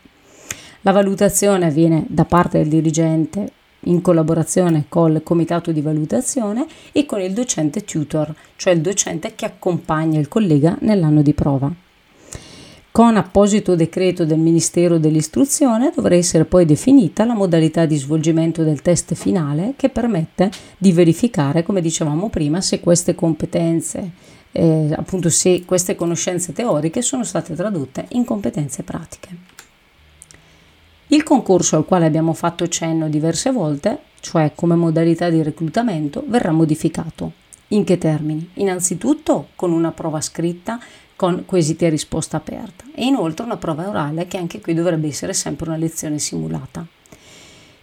La 0.81 0.91
valutazione 0.91 1.65
avviene 1.65 2.05
da 2.07 2.25
parte 2.25 2.59
del 2.59 2.69
dirigente 2.69 3.51
in 3.81 4.01
collaborazione 4.01 4.85
col 4.89 5.21
comitato 5.23 5.71
di 5.71 5.81
valutazione 5.81 6.65
e 6.91 7.05
con 7.05 7.21
il 7.21 7.33
docente 7.33 7.83
tutor, 7.83 8.33
cioè 8.55 8.73
il 8.73 8.81
docente 8.81 9.35
che 9.35 9.45
accompagna 9.45 10.19
il 10.19 10.27
collega 10.27 10.77
nell'anno 10.81 11.21
di 11.21 11.33
prova. 11.33 11.71
Con 12.97 13.15
apposito 13.15 13.75
decreto 13.75 14.25
del 14.25 14.39
Ministero 14.39 14.97
dell'Istruzione 14.97 15.91
dovrà 15.93 16.15
essere 16.15 16.45
poi 16.45 16.65
definita 16.65 17.25
la 17.25 17.35
modalità 17.35 17.85
di 17.85 17.95
svolgimento 17.95 18.63
del 18.63 18.81
test 18.81 19.13
finale 19.13 19.75
che 19.75 19.89
permette 19.89 20.49
di 20.79 20.91
verificare, 20.91 21.61
come 21.61 21.79
dicevamo 21.79 22.29
prima, 22.29 22.59
se 22.59 22.79
queste 22.79 23.13
competenze, 23.13 24.09
eh, 24.51 24.91
appunto 24.97 25.29
se 25.29 25.63
queste 25.63 25.93
conoscenze 25.93 26.53
teoriche 26.53 27.03
sono 27.03 27.23
state 27.23 27.53
tradotte 27.53 28.07
in 28.13 28.25
competenze 28.25 28.81
pratiche. 28.81 29.29
Il 31.09 31.21
concorso 31.21 31.75
al 31.75 31.85
quale 31.85 32.07
abbiamo 32.07 32.33
fatto 32.33 32.67
cenno 32.67 33.09
diverse 33.09 33.51
volte, 33.51 33.99
cioè 34.21 34.53
come 34.55 34.73
modalità 34.73 35.29
di 35.29 35.43
reclutamento, 35.43 36.23
verrà 36.25 36.49
modificato. 36.49 37.45
In 37.71 37.83
che 37.83 37.97
termini? 37.99 38.49
Innanzitutto 38.55 39.49
con 39.55 39.71
una 39.71 39.91
prova 39.91 40.21
scritta 40.21 40.79
con 41.17 41.43
quesiti 41.45 41.83
a 41.83 41.89
risposta 41.89 42.37
aperta 42.37 42.85
e 42.95 43.03
inoltre 43.03 43.43
una 43.43 43.57
prova 43.57 43.89
orale 43.89 44.27
che 44.27 44.37
anche 44.37 44.61
qui 44.61 44.73
dovrebbe 44.73 45.07
essere 45.07 45.33
sempre 45.33 45.67
una 45.67 45.77
lezione 45.77 46.19
simulata. 46.19 46.85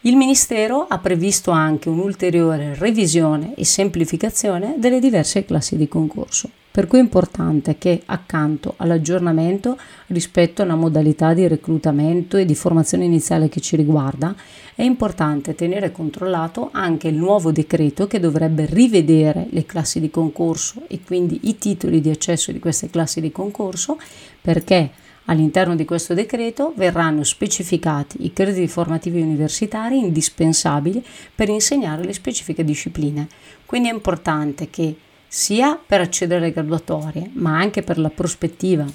Il 0.03 0.17
Ministero 0.17 0.87
ha 0.87 0.99
previsto 0.99 1.51
anche 1.51 1.89
un'ulteriore 1.89 2.75
revisione 2.75 3.55
e 3.55 3.65
semplificazione 3.65 4.77
delle 4.79 5.01
diverse 5.01 5.45
classi 5.45 5.77
di 5.77 5.89
concorso, 5.89 6.49
per 6.75 6.89
cui 6.89 6.99
è 6.99 7.03
importante 7.03 7.79
che 7.79 8.03
accanto 8.07 8.75
all'aggiornamento 8.79 9.79
rispetto 10.09 10.61
a 10.61 10.65
una 10.65 10.75
modalità 10.75 11.33
di 11.33 11.47
reclutamento 11.47 12.37
e 12.37 12.45
di 12.45 12.57
formazione 12.57 13.05
iniziale 13.05 13.49
che 13.49 13.61
ci 13.61 13.77
riguarda, 13.77 14.35
è 14.75 14.83
importante 14.83 15.55
tenere 15.55 15.93
controllato 15.93 16.71
anche 16.73 17.07
il 17.07 17.15
nuovo 17.15 17.53
decreto 17.53 18.09
che 18.09 18.19
dovrebbe 18.19 18.67
rivedere 18.67 19.47
le 19.51 19.65
classi 19.67 20.01
di 20.01 20.11
concorso 20.11 20.83
e 20.89 20.99
quindi 21.07 21.39
i 21.43 21.59
titoli 21.59 22.01
di 22.01 22.11
accesso 22.11 22.51
di 22.51 22.59
queste 22.59 22.91
classi 22.91 23.21
di 23.21 23.31
concorso 23.31 23.97
perché 24.41 24.91
All'interno 25.27 25.75
di 25.75 25.87
questo 25.87 26.13
decreto 26.13 26.75
verranno 26.77 27.23
specificati 27.23 28.27
i 28.27 28.35
crediti 28.35 28.69
formativi 28.69 29.23
universitari 29.23 29.97
indispensabili 29.97 31.03
per 31.35 31.49
insegnare 31.49 32.05
le 32.05 32.13
specifiche 32.13 32.63
discipline. 32.63 33.27
Quindi 33.65 33.89
è 33.89 33.93
importante 33.95 34.69
che 34.69 34.95
sia 35.37 35.77
per 35.85 36.01
accedere 36.01 36.45
alle 36.45 36.53
graduatorie, 36.53 37.29
ma 37.33 37.59
anche 37.59 37.83
per 37.83 37.99
la 37.99 38.09
prospettiva 38.09 38.87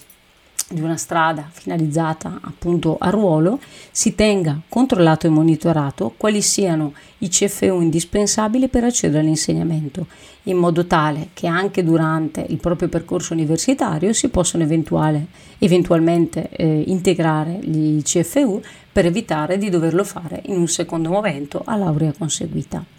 di 0.69 0.79
una 0.79 0.96
strada 0.96 1.50
finalizzata 1.51 2.39
appunto 2.43 2.96
a 2.98 3.10
ruolo 3.10 3.60
si 3.91 4.15
tenga 4.15 4.58
controllato 4.69 5.27
e 5.27 5.31
monitorato 5.31 6.13
quali 6.15 6.41
siano 6.41 6.93
i 7.17 7.27
CFU 7.27 7.81
indispensabili 7.81 8.69
per 8.69 8.86
accedere 8.86 9.19
all'insegnamento, 9.19 10.08
in 10.43 10.55
modo 10.55 10.86
tale 10.86 11.31
che 11.34 11.48
anche 11.48 11.84
durante 11.84 12.46
il 12.48 12.58
proprio 12.58 12.88
percorso 12.88 13.34
universitario 13.34 14.13
si 14.13 14.29
possano 14.29 14.63
eventualmente 14.63 16.50
eh, 16.51 16.84
integrare 16.88 17.60
gli 17.62 18.01
CFU 18.01 18.62
per 18.93 19.05
evitare 19.05 19.58
di 19.58 19.69
doverlo 19.69 20.05
fare 20.05 20.41
in 20.46 20.55
un 20.55 20.69
secondo 20.69 21.10
momento 21.10 21.62
a 21.65 21.75
laurea 21.75 22.13
conseguita. 22.17 22.99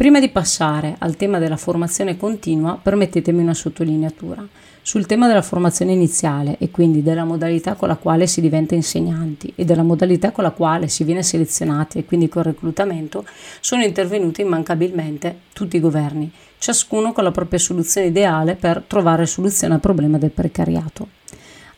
Prima 0.00 0.18
di 0.18 0.30
passare 0.30 0.96
al 1.00 1.16
tema 1.16 1.38
della 1.38 1.58
formazione 1.58 2.16
continua, 2.16 2.80
permettetemi 2.82 3.42
una 3.42 3.52
sottolineatura. 3.52 4.42
Sul 4.80 5.04
tema 5.04 5.28
della 5.28 5.42
formazione 5.42 5.92
iniziale 5.92 6.56
e 6.58 6.70
quindi 6.70 7.02
della 7.02 7.24
modalità 7.24 7.74
con 7.74 7.88
la 7.88 7.96
quale 7.96 8.26
si 8.26 8.40
diventa 8.40 8.74
insegnanti 8.74 9.52
e 9.54 9.66
della 9.66 9.82
modalità 9.82 10.30
con 10.30 10.44
la 10.44 10.52
quale 10.52 10.88
si 10.88 11.04
viene 11.04 11.22
selezionati 11.22 11.98
e 11.98 12.06
quindi 12.06 12.30
col 12.30 12.44
reclutamento, 12.44 13.26
sono 13.60 13.82
intervenuti 13.82 14.40
immancabilmente 14.40 15.40
tutti 15.52 15.76
i 15.76 15.80
governi, 15.80 16.32
ciascuno 16.56 17.12
con 17.12 17.24
la 17.24 17.30
propria 17.30 17.58
soluzione 17.58 18.06
ideale 18.06 18.54
per 18.54 18.82
trovare 18.86 19.26
soluzione 19.26 19.74
al 19.74 19.80
problema 19.80 20.16
del 20.16 20.30
precariato. 20.30 21.19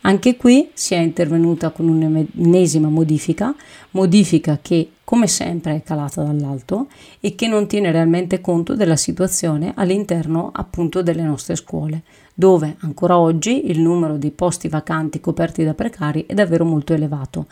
Anche 0.05 0.35
qui 0.35 0.69
si 0.73 0.95
è 0.95 0.97
intervenuta 0.97 1.69
con 1.69 1.87
un'ennesima 1.87 2.89
modifica, 2.89 3.55
modifica 3.91 4.59
che 4.61 4.89
come 5.05 5.27
sempre 5.27 5.75
è 5.75 5.83
calata 5.83 6.23
dall'alto 6.23 6.87
e 7.21 7.35
che 7.35 7.47
non 7.47 7.67
tiene 7.67 7.89
realmente 7.91 8.41
conto 8.41 8.75
della 8.75 8.97
situazione 8.97 9.71
all'interno 9.75 10.49
appunto 10.53 11.01
delle 11.01 11.21
nostre 11.21 11.55
scuole, 11.55 12.01
dove 12.33 12.75
ancora 12.79 13.17
oggi 13.17 13.69
il 13.69 13.79
numero 13.79 14.17
di 14.17 14.31
posti 14.31 14.67
vacanti 14.67 15.21
coperti 15.21 15.63
da 15.63 15.73
precari 15.73 16.25
è 16.25 16.33
davvero 16.33 16.65
molto 16.65 16.93
elevato, 16.93 17.45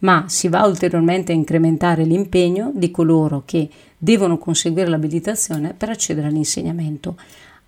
ma 0.00 0.26
si 0.28 0.46
va 0.46 0.64
ulteriormente 0.64 1.32
a 1.32 1.36
incrementare 1.36 2.04
l'impegno 2.04 2.70
di 2.72 2.92
coloro 2.92 3.42
che 3.44 3.68
devono 3.98 4.38
conseguire 4.38 4.88
l'abilitazione 4.88 5.74
per 5.76 5.88
accedere 5.88 6.28
all'insegnamento, 6.28 7.16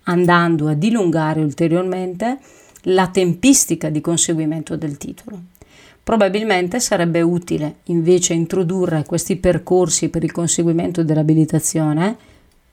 andando 0.03 0.69
a 0.69 0.73
dilungare 0.75 1.41
ulteriormente 1.41 2.37
la 2.83 3.07
tempistica 3.07 3.89
di 3.89 4.01
conseguimento 4.01 4.75
del 4.75 4.97
titolo. 4.97 5.41
Probabilmente 6.01 6.79
sarebbe 6.79 7.21
utile 7.21 7.77
invece 7.85 8.33
introdurre 8.33 9.05
questi 9.05 9.35
percorsi 9.35 10.09
per 10.09 10.23
il 10.23 10.31
conseguimento 10.31 11.03
dell'abilitazione, 11.03 12.17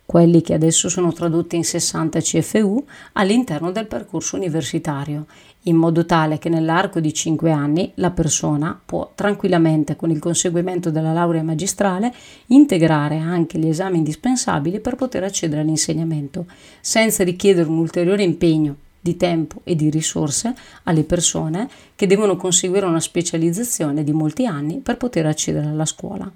quelli 0.06 0.40
che 0.40 0.54
adesso 0.54 0.88
sono 0.88 1.12
tradotti 1.12 1.56
in 1.56 1.64
60 1.64 2.20
CFU, 2.20 2.82
all'interno 3.12 3.72
del 3.72 3.88
percorso 3.88 4.36
universitario, 4.36 5.26
in 5.64 5.76
modo 5.76 6.06
tale 6.06 6.38
che 6.38 6.48
nell'arco 6.48 7.00
di 7.00 7.12
5 7.12 7.50
anni 7.50 7.90
la 7.96 8.12
persona 8.12 8.80
può 8.82 9.10
tranquillamente 9.14 9.96
con 9.96 10.10
il 10.10 10.20
conseguimento 10.20 10.90
della 10.90 11.12
laurea 11.12 11.42
magistrale 11.42 12.14
integrare 12.46 13.18
anche 13.18 13.58
gli 13.58 13.68
esami 13.68 13.98
indispensabili 13.98 14.80
per 14.80 14.94
poter 14.94 15.24
accedere 15.24 15.60
all'insegnamento, 15.60 16.46
senza 16.80 17.24
richiedere 17.24 17.68
un 17.68 17.78
ulteriore 17.78 18.22
impegno 18.22 18.76
di 19.06 19.16
tempo 19.16 19.60
e 19.62 19.76
di 19.76 19.88
risorse 19.88 20.52
alle 20.82 21.04
persone 21.04 21.68
che 21.94 22.08
devono 22.08 22.34
conseguire 22.34 22.86
una 22.86 22.98
specializzazione 22.98 24.02
di 24.02 24.12
molti 24.12 24.46
anni 24.46 24.78
per 24.78 24.96
poter 24.96 25.26
accedere 25.26 25.68
alla 25.68 25.84
scuola, 25.84 26.28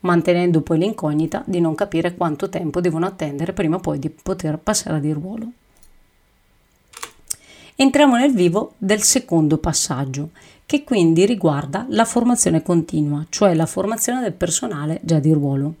mantenendo 0.00 0.60
poi 0.60 0.78
l'incognita 0.78 1.42
di 1.44 1.58
non 1.58 1.74
capire 1.74 2.14
quanto 2.14 2.48
tempo 2.48 2.80
devono 2.80 3.06
attendere 3.06 3.52
prima 3.52 3.80
poi 3.80 3.98
di 3.98 4.08
poter 4.08 4.58
passare 4.58 5.00
di 5.00 5.10
ruolo. 5.10 5.50
Entriamo 7.74 8.16
nel 8.16 8.32
vivo 8.32 8.74
del 8.78 9.02
secondo 9.02 9.58
passaggio, 9.58 10.30
che 10.66 10.84
quindi 10.84 11.26
riguarda 11.26 11.86
la 11.88 12.04
formazione 12.04 12.62
continua, 12.62 13.26
cioè 13.30 13.54
la 13.54 13.66
formazione 13.66 14.20
del 14.20 14.34
personale 14.34 15.00
già 15.02 15.18
di 15.18 15.32
ruolo. 15.32 15.74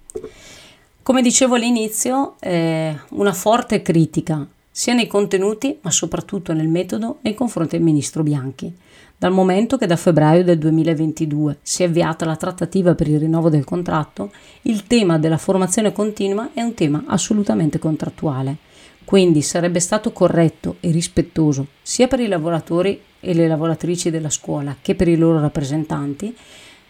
Come 1.02 1.22
dicevo 1.22 1.54
all'inizio, 1.54 2.34
eh, 2.40 2.98
una 3.10 3.32
forte 3.32 3.82
critica 3.82 4.44
sia 4.70 4.94
nei 4.94 5.06
contenuti 5.06 5.78
ma 5.82 5.90
soprattutto 5.90 6.52
nel 6.52 6.68
metodo 6.68 7.18
nei 7.22 7.34
confronti 7.34 7.76
del 7.76 7.84
ministro 7.84 8.22
Bianchi, 8.22 8.72
dal 9.20 9.32
momento 9.32 9.76
che 9.76 9.86
da 9.86 9.96
febbraio 9.96 10.42
del 10.42 10.58
2022 10.58 11.58
si 11.60 11.82
è 11.82 11.86
avviata 11.86 12.24
la 12.24 12.36
trattativa 12.36 12.94
per 12.94 13.06
il 13.08 13.18
rinnovo 13.18 13.50
del 13.50 13.64
contratto, 13.64 14.30
il 14.62 14.86
tema 14.86 15.18
della 15.18 15.36
formazione 15.36 15.92
continua 15.92 16.50
è 16.54 16.62
un 16.62 16.72
tema 16.72 17.04
assolutamente 17.06 17.78
contrattuale. 17.78 18.56
Quindi 19.04 19.42
sarebbe 19.42 19.80
stato 19.80 20.12
corretto 20.12 20.76
e 20.80 20.90
rispettoso 20.90 21.66
sia 21.82 22.06
per 22.06 22.20
i 22.20 22.28
lavoratori 22.28 22.98
e 23.20 23.34
le 23.34 23.46
lavoratrici 23.46 24.08
della 24.08 24.30
scuola 24.30 24.76
che 24.80 24.94
per 24.94 25.08
i 25.08 25.16
loro 25.16 25.40
rappresentanti 25.40 26.34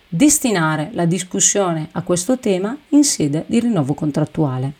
destinare 0.06 0.90
la 0.92 1.06
discussione 1.06 1.88
a 1.92 2.02
questo 2.02 2.38
tema 2.38 2.76
in 2.90 3.04
sede 3.04 3.44
di 3.48 3.58
rinnovo 3.58 3.94
contrattuale. 3.94 4.72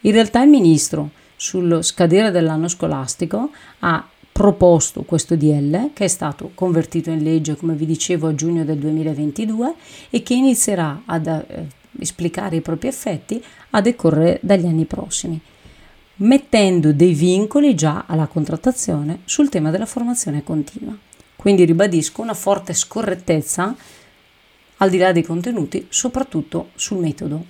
In 0.00 0.12
realtà 0.12 0.42
il 0.42 0.50
ministro 0.50 1.10
sullo 1.40 1.80
scadere 1.80 2.30
dell'anno 2.30 2.68
scolastico 2.68 3.50
ha 3.78 4.06
proposto 4.30 5.04
questo 5.04 5.36
DL 5.36 5.92
che 5.94 6.04
è 6.04 6.08
stato 6.08 6.50
convertito 6.54 7.08
in 7.08 7.22
legge 7.22 7.56
come 7.56 7.72
vi 7.72 7.86
dicevo 7.86 8.28
a 8.28 8.34
giugno 8.34 8.62
del 8.62 8.76
2022 8.76 9.74
e 10.10 10.22
che 10.22 10.34
inizierà 10.34 11.00
ad 11.06 11.26
eh, 11.26 11.66
esplicare 11.98 12.56
i 12.56 12.60
propri 12.60 12.88
effetti 12.88 13.42
a 13.70 13.80
decorrere 13.80 14.38
dagli 14.42 14.66
anni 14.66 14.84
prossimi 14.84 15.40
mettendo 16.16 16.92
dei 16.92 17.14
vincoli 17.14 17.74
già 17.74 18.04
alla 18.06 18.26
contrattazione 18.26 19.20
sul 19.24 19.48
tema 19.48 19.70
della 19.70 19.86
formazione 19.86 20.44
continua. 20.44 20.94
Quindi 21.36 21.64
ribadisco 21.64 22.20
una 22.20 22.34
forte 22.34 22.74
scorrettezza 22.74 23.74
al 24.76 24.90
di 24.90 24.98
là 24.98 25.12
dei 25.12 25.22
contenuti, 25.22 25.86
soprattutto 25.88 26.68
sul 26.74 26.98
metodo. 26.98 27.42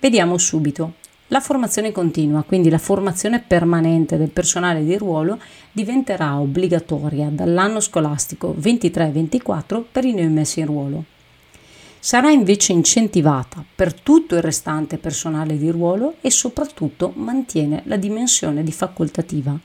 Vediamo 0.00 0.38
subito 0.38 0.94
la 1.28 1.40
formazione 1.40 1.90
continua, 1.90 2.42
quindi 2.42 2.70
la 2.70 2.78
formazione 2.78 3.40
permanente 3.40 4.16
del 4.16 4.30
personale 4.30 4.84
di 4.84 4.96
ruolo, 4.96 5.38
diventerà 5.72 6.38
obbligatoria 6.38 7.28
dall'anno 7.30 7.80
scolastico 7.80 8.54
23-24 8.58 9.82
per 9.90 10.04
i 10.04 10.12
neoi 10.12 10.28
messi 10.28 10.60
in 10.60 10.66
ruolo. 10.66 11.04
Sarà 11.98 12.30
invece 12.30 12.72
incentivata 12.72 13.64
per 13.74 13.92
tutto 13.92 14.36
il 14.36 14.42
restante 14.42 14.98
personale 14.98 15.58
di 15.58 15.68
ruolo 15.70 16.14
e 16.20 16.30
soprattutto 16.30 17.12
mantiene 17.16 17.82
la 17.86 17.96
dimensione 17.96 18.62
di 18.62 18.70
facoltativa, 18.70 19.58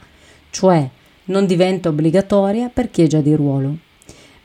cioè 0.50 0.90
non 1.26 1.46
diventa 1.46 1.90
obbligatoria 1.90 2.70
per 2.70 2.90
chi 2.90 3.04
è 3.04 3.08
già 3.08 3.22
di 3.22 3.36
ruolo. 3.36 3.78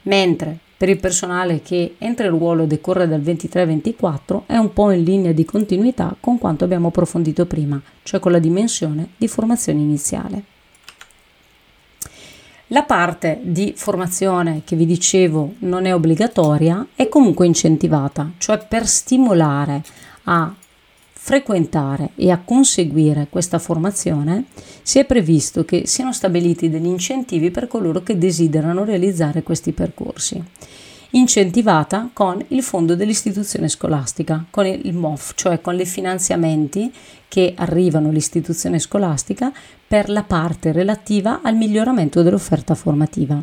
Mentre 0.02 0.58
per 0.76 0.88
il 0.90 0.98
personale 0.98 1.62
che 1.62 1.94
entra 1.98 2.26
in 2.26 2.32
ruolo 2.32 2.66
decorre 2.66 3.08
dal 3.08 3.20
23-24 3.22 4.42
è 4.46 4.56
un 4.56 4.72
po' 4.72 4.90
in 4.90 5.04
linea 5.04 5.32
di 5.32 5.44
continuità 5.44 6.14
con 6.20 6.38
quanto 6.38 6.64
abbiamo 6.64 6.88
approfondito 6.88 7.46
prima, 7.46 7.80
cioè 8.02 8.20
con 8.20 8.32
la 8.32 8.38
dimensione 8.38 9.10
di 9.16 9.26
formazione 9.26 9.80
iniziale. 9.80 10.42
La 12.70 12.82
parte 12.82 13.40
di 13.42 13.72
formazione 13.76 14.62
che 14.64 14.76
vi 14.76 14.86
dicevo 14.86 15.54
non 15.60 15.86
è 15.86 15.94
obbligatoria 15.94 16.88
è 16.94 17.08
comunque 17.08 17.46
incentivata, 17.46 18.32
cioè 18.38 18.58
per 18.58 18.86
stimolare 18.86 19.82
a 20.24 20.52
frequentare 21.26 22.10
e 22.14 22.30
a 22.30 22.38
conseguire 22.38 23.26
questa 23.28 23.58
formazione, 23.58 24.44
si 24.82 25.00
è 25.00 25.04
previsto 25.04 25.64
che 25.64 25.82
siano 25.84 26.12
stabiliti 26.12 26.68
degli 26.68 26.86
incentivi 26.86 27.50
per 27.50 27.66
coloro 27.66 28.04
che 28.04 28.16
desiderano 28.16 28.84
realizzare 28.84 29.42
questi 29.42 29.72
percorsi. 29.72 30.40
Incentivata 31.10 32.10
con 32.12 32.40
il 32.50 32.62
fondo 32.62 32.94
dell'istituzione 32.94 33.68
scolastica, 33.68 34.44
con 34.50 34.66
il 34.66 34.94
MOF, 34.94 35.32
cioè 35.34 35.60
con 35.60 35.80
i 35.80 35.84
finanziamenti 35.84 36.92
che 37.26 37.54
arrivano 37.56 38.10
all'istituzione 38.10 38.78
scolastica 38.78 39.52
per 39.84 40.08
la 40.08 40.22
parte 40.22 40.70
relativa 40.70 41.40
al 41.42 41.56
miglioramento 41.56 42.22
dell'offerta 42.22 42.76
formativa 42.76 43.42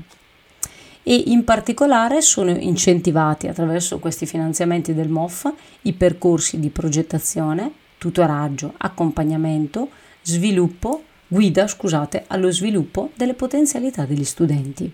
e 1.04 1.24
in 1.28 1.44
particolare 1.44 2.22
sono 2.22 2.50
incentivati 2.52 3.48
attraverso 3.48 4.00
questi 4.00 4.26
finanziamenti 4.26 4.94
del 4.94 5.10
MOF 5.10 5.52
i 5.82 5.94
percorsi 5.94 6.60
di 6.60 6.70
progettazione, 6.70 7.72
tutoraggio, 7.98 8.74
accompagnamento, 8.78 9.90
sviluppo, 10.22 11.04
guida, 11.28 11.68
scusate, 11.68 12.24
allo 12.28 12.52
sviluppo 12.52 13.12
delle 13.16 13.34
potenzialità 13.34 14.06
degli 14.06 14.24
studenti. 14.24 14.92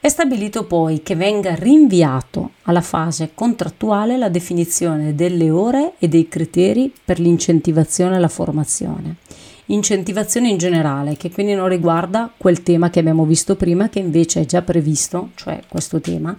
È 0.00 0.08
stabilito 0.08 0.64
poi 0.64 1.02
che 1.02 1.16
venga 1.16 1.54
rinviato 1.54 2.52
alla 2.62 2.82
fase 2.82 3.32
contrattuale 3.34 4.16
la 4.16 4.28
definizione 4.28 5.14
delle 5.14 5.50
ore 5.50 5.94
e 5.98 6.06
dei 6.06 6.28
criteri 6.28 6.92
per 7.04 7.18
l'incentivazione 7.18 8.16
alla 8.16 8.28
formazione 8.28 9.16
incentivazione 9.68 10.48
in 10.48 10.58
generale, 10.58 11.16
che 11.16 11.30
quindi 11.30 11.54
non 11.54 11.68
riguarda 11.68 12.30
quel 12.36 12.62
tema 12.62 12.90
che 12.90 13.00
abbiamo 13.00 13.24
visto 13.24 13.56
prima, 13.56 13.88
che 13.88 13.98
invece 13.98 14.42
è 14.42 14.46
già 14.46 14.62
previsto, 14.62 15.30
cioè 15.34 15.60
questo 15.68 16.00
tema, 16.00 16.36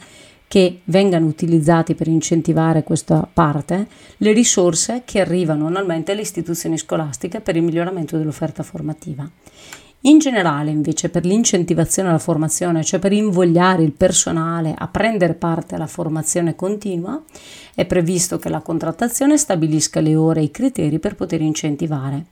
che 0.48 0.82
vengano 0.86 1.28
utilizzati 1.28 1.94
per 1.94 2.08
incentivare 2.08 2.84
questa 2.84 3.28
parte 3.32 3.88
le 4.18 4.32
risorse 4.32 5.04
che 5.06 5.20
arrivano 5.20 5.68
annualmente 5.68 6.12
alle 6.12 6.22
istituzioni 6.22 6.78
scolastiche 6.78 7.40
per 7.40 7.56
il 7.56 7.62
miglioramento 7.62 8.18
dell'offerta 8.18 8.64
formativa. 8.64 9.30
In 10.04 10.18
generale, 10.18 10.72
invece, 10.72 11.10
per 11.10 11.26
l'incentivazione 11.26 12.10
alla 12.10 12.20
formazione, 12.20 12.84
cioè 12.84 13.00
per 13.00 13.12
invogliare 13.12 13.84
il 13.84 13.92
personale 13.92 14.74
a 14.76 14.88
prendere 14.88 15.34
parte 15.34 15.76
alla 15.76 15.88
formazione 15.88 16.56
continua, 16.56 17.22
è 17.76 17.86
previsto 17.86 18.40
che 18.40 18.50
la 18.50 18.62
contrattazione 18.62 19.38
stabilisca 19.38 20.00
le 20.00 20.16
ore 20.16 20.40
e 20.40 20.46
i 20.46 20.52
criteri 20.52 21.00
per 21.00 21.16
poter 21.16 21.42
incentivare. 21.42 22.26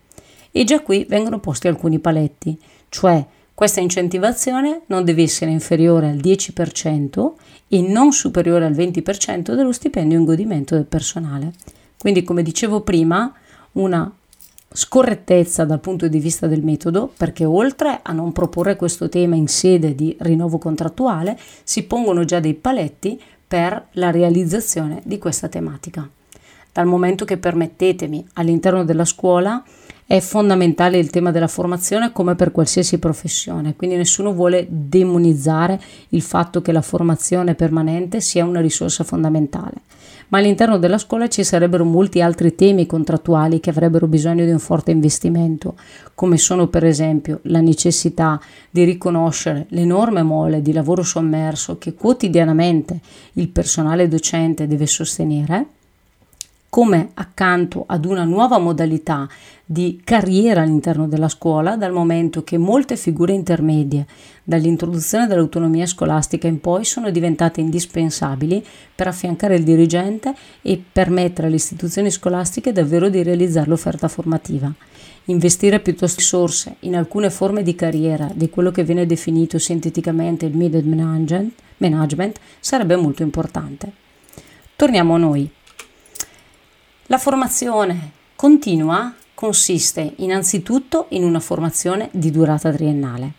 E 0.52 0.64
già 0.64 0.82
qui 0.82 1.06
vengono 1.08 1.40
posti 1.40 1.68
alcuni 1.68 2.00
paletti, 2.00 2.60
cioè 2.90 3.26
questa 3.54 3.80
incentivazione 3.80 4.82
non 4.86 5.04
deve 5.04 5.24
essere 5.24 5.50
inferiore 5.50 6.10
al 6.10 6.18
10% 6.18 7.32
e 7.68 7.82
non 7.82 8.12
superiore 8.12 8.66
al 8.66 8.74
20% 8.74 9.56
dello 9.56 9.72
stipendio 9.72 10.18
in 10.18 10.26
godimento 10.26 10.76
del 10.76 10.86
personale. 10.86 11.54
Quindi, 11.98 12.24
come 12.24 12.44
dicevo 12.44 12.82
prima, 12.82 13.34
una 13.72 14.14
scorrettezza 14.70 15.66
dal 15.66 15.80
punto 15.80 16.08
di 16.08 16.20
vista 16.20 16.46
del 16.46 16.64
metodo, 16.64 17.12
perché 17.18 17.46
oltre 17.46 18.00
a 18.04 18.12
non 18.12 18.32
proporre 18.32 18.76
questo 18.76 19.10
tema 19.10 19.36
in 19.36 19.48
sede 19.48 19.96
di 19.96 20.16
rinnovo 20.20 20.60
contrattuale, 20.60 21.36
si 21.64 21.84
pongono 21.84 22.26
già 22.26 22.40
dei 22.40 22.54
paletti 22.54 23.20
per 23.48 23.88
la 23.94 24.12
realizzazione 24.12 25.02
di 25.04 25.18
questa 25.18 25.48
tematica. 25.48 26.08
Dal 26.72 26.86
momento 26.86 27.26
che 27.26 27.38
permettetemi 27.38 28.24
all'interno 28.34 28.84
della 28.84 29.06
scuola 29.06 29.64
è 30.08 30.22
fondamentale 30.22 30.98
il 30.98 31.10
tema 31.10 31.32
della 31.32 31.50
formazione 31.50 32.14
come 32.14 32.36
per 32.36 32.54
qualsiasi 32.54 32.98
professione, 32.98 33.76
quindi 33.76 33.98
nessuno 33.98 34.32
vuole 34.32 34.66
demonizzare 34.70 35.78
il 36.10 36.22
fatto 36.22 36.62
che 36.62 36.72
la 36.72 36.82
formazione 36.82 37.56
permanente 37.56 38.22
sia 38.22 38.46
una 38.46 38.62
risorsa 38.62 39.04
fondamentale. 39.04 39.82
Ma 40.30 40.38
all'interno 40.38 40.78
della 40.78 40.98
scuola 40.98 41.28
ci 41.28 41.44
sarebbero 41.44 41.84
molti 41.84 42.22
altri 42.22 42.56
temi 42.56 42.86
contrattuali 42.86 43.60
che 43.60 43.70
avrebbero 43.70 44.08
bisogno 44.08 44.46
di 44.46 44.52
un 44.52 44.60
forte 44.60 44.92
investimento, 44.92 45.76
come 46.16 46.38
sono 46.38 46.68
per 46.68 46.86
esempio 46.86 47.40
la 47.44 47.60
necessità 47.60 48.40
di 48.70 48.86
riconoscere 48.86 49.66
l'enorme 49.70 50.24
mole 50.24 50.62
di 50.62 50.72
lavoro 50.72 51.04
sommerso 51.04 51.78
che 51.78 51.94
quotidianamente 51.94 53.00
il 53.34 53.50
personale 53.50 54.08
docente 54.08 54.68
deve 54.68 54.88
sostenere, 54.88 55.68
come 56.70 57.10
accanto 57.14 57.86
ad 57.88 58.06
una 58.06 58.24
nuova 58.24 58.58
modalità 58.58 59.28
di 59.66 60.02
carriera 60.04 60.62
all'interno 60.62 61.08
della 61.08 61.30
scuola, 61.30 61.76
dal 61.76 61.92
momento 61.92 62.44
che 62.44 62.58
molte 62.58 62.96
figure 62.96 63.34
intermedie, 63.34 64.06
dall'introduzione 64.44 65.28
dell'autonomia 65.28 65.86
scolastica 65.86 66.48
in 66.48 66.62
poi, 66.62 66.86
sono 66.86 67.10
diventate 67.10 67.62
indispensabili 67.62 68.64
per 68.94 69.08
affiancare 69.08 69.56
il 69.56 69.64
dirigente 69.64 70.34
e 70.62 70.82
permettere 70.92 71.48
alle 71.48 71.56
istituzioni 71.56 72.12
scolastiche 72.12 72.72
davvero 72.72 73.10
di 73.10 73.24
realizzare 73.24 73.70
l'offerta 73.70 74.08
formativa. 74.08 74.72
Investire 75.26 75.82
piuttosto 75.82 76.20
risorse 76.20 76.76
in 76.82 76.96
alcune 76.96 77.30
forme 77.30 77.64
di 77.64 77.76
carriera 77.76 78.30
di 78.34 78.50
quello 78.50 78.72
che 78.72 78.86
viene 78.86 79.06
definito 79.06 79.60
sinteticamente 79.60 80.46
il 80.46 80.56
middle 80.56 80.84
management, 80.84 81.54
management 81.78 82.40
sarebbe 82.60 82.96
molto 82.96 83.24
importante. 83.24 83.92
Torniamo 84.78 85.16
a 85.16 85.18
noi. 85.18 85.52
La 87.10 87.18
formazione 87.18 88.12
continua 88.36 89.14
consiste 89.34 90.16
innanzitutto 90.18 91.06
in 91.10 91.24
una 91.24 91.40
formazione 91.40 92.10
di 92.12 92.32
durata 92.32 92.70
triennale. 92.70 93.32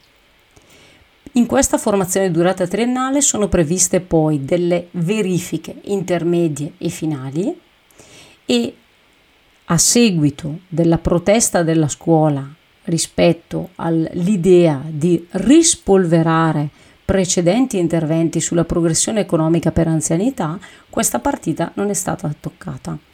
In 1.33 1.45
questa 1.45 1.77
formazione 1.77 2.29
di 2.29 2.33
durata 2.33 2.67
triennale 2.67 3.21
sono 3.21 3.49
previste 3.49 4.01
poi 4.01 4.43
delle 4.43 4.89
verifiche 4.93 5.81
intermedie 5.83 6.73
e 6.79 6.89
finali 6.89 7.61
e 8.47 8.75
a 9.67 9.77
seguito 9.77 10.61
della 10.67 10.97
protesta 10.97 11.63
della 11.63 11.89
scuola 11.89 12.49
rispetto 12.85 13.71
all'idea 13.75 14.81
di 14.89 15.27
rispolverare 15.33 16.71
precedenti 17.05 17.77
interventi 17.77 18.41
sulla 18.41 18.65
progressione 18.65 19.21
economica 19.21 19.73
per 19.73 19.89
anzianità, 19.89 20.59
questa 20.89 21.19
partita 21.19 21.71
non 21.75 21.91
è 21.91 21.95
stata 21.95 22.35
toccata. 22.41 23.08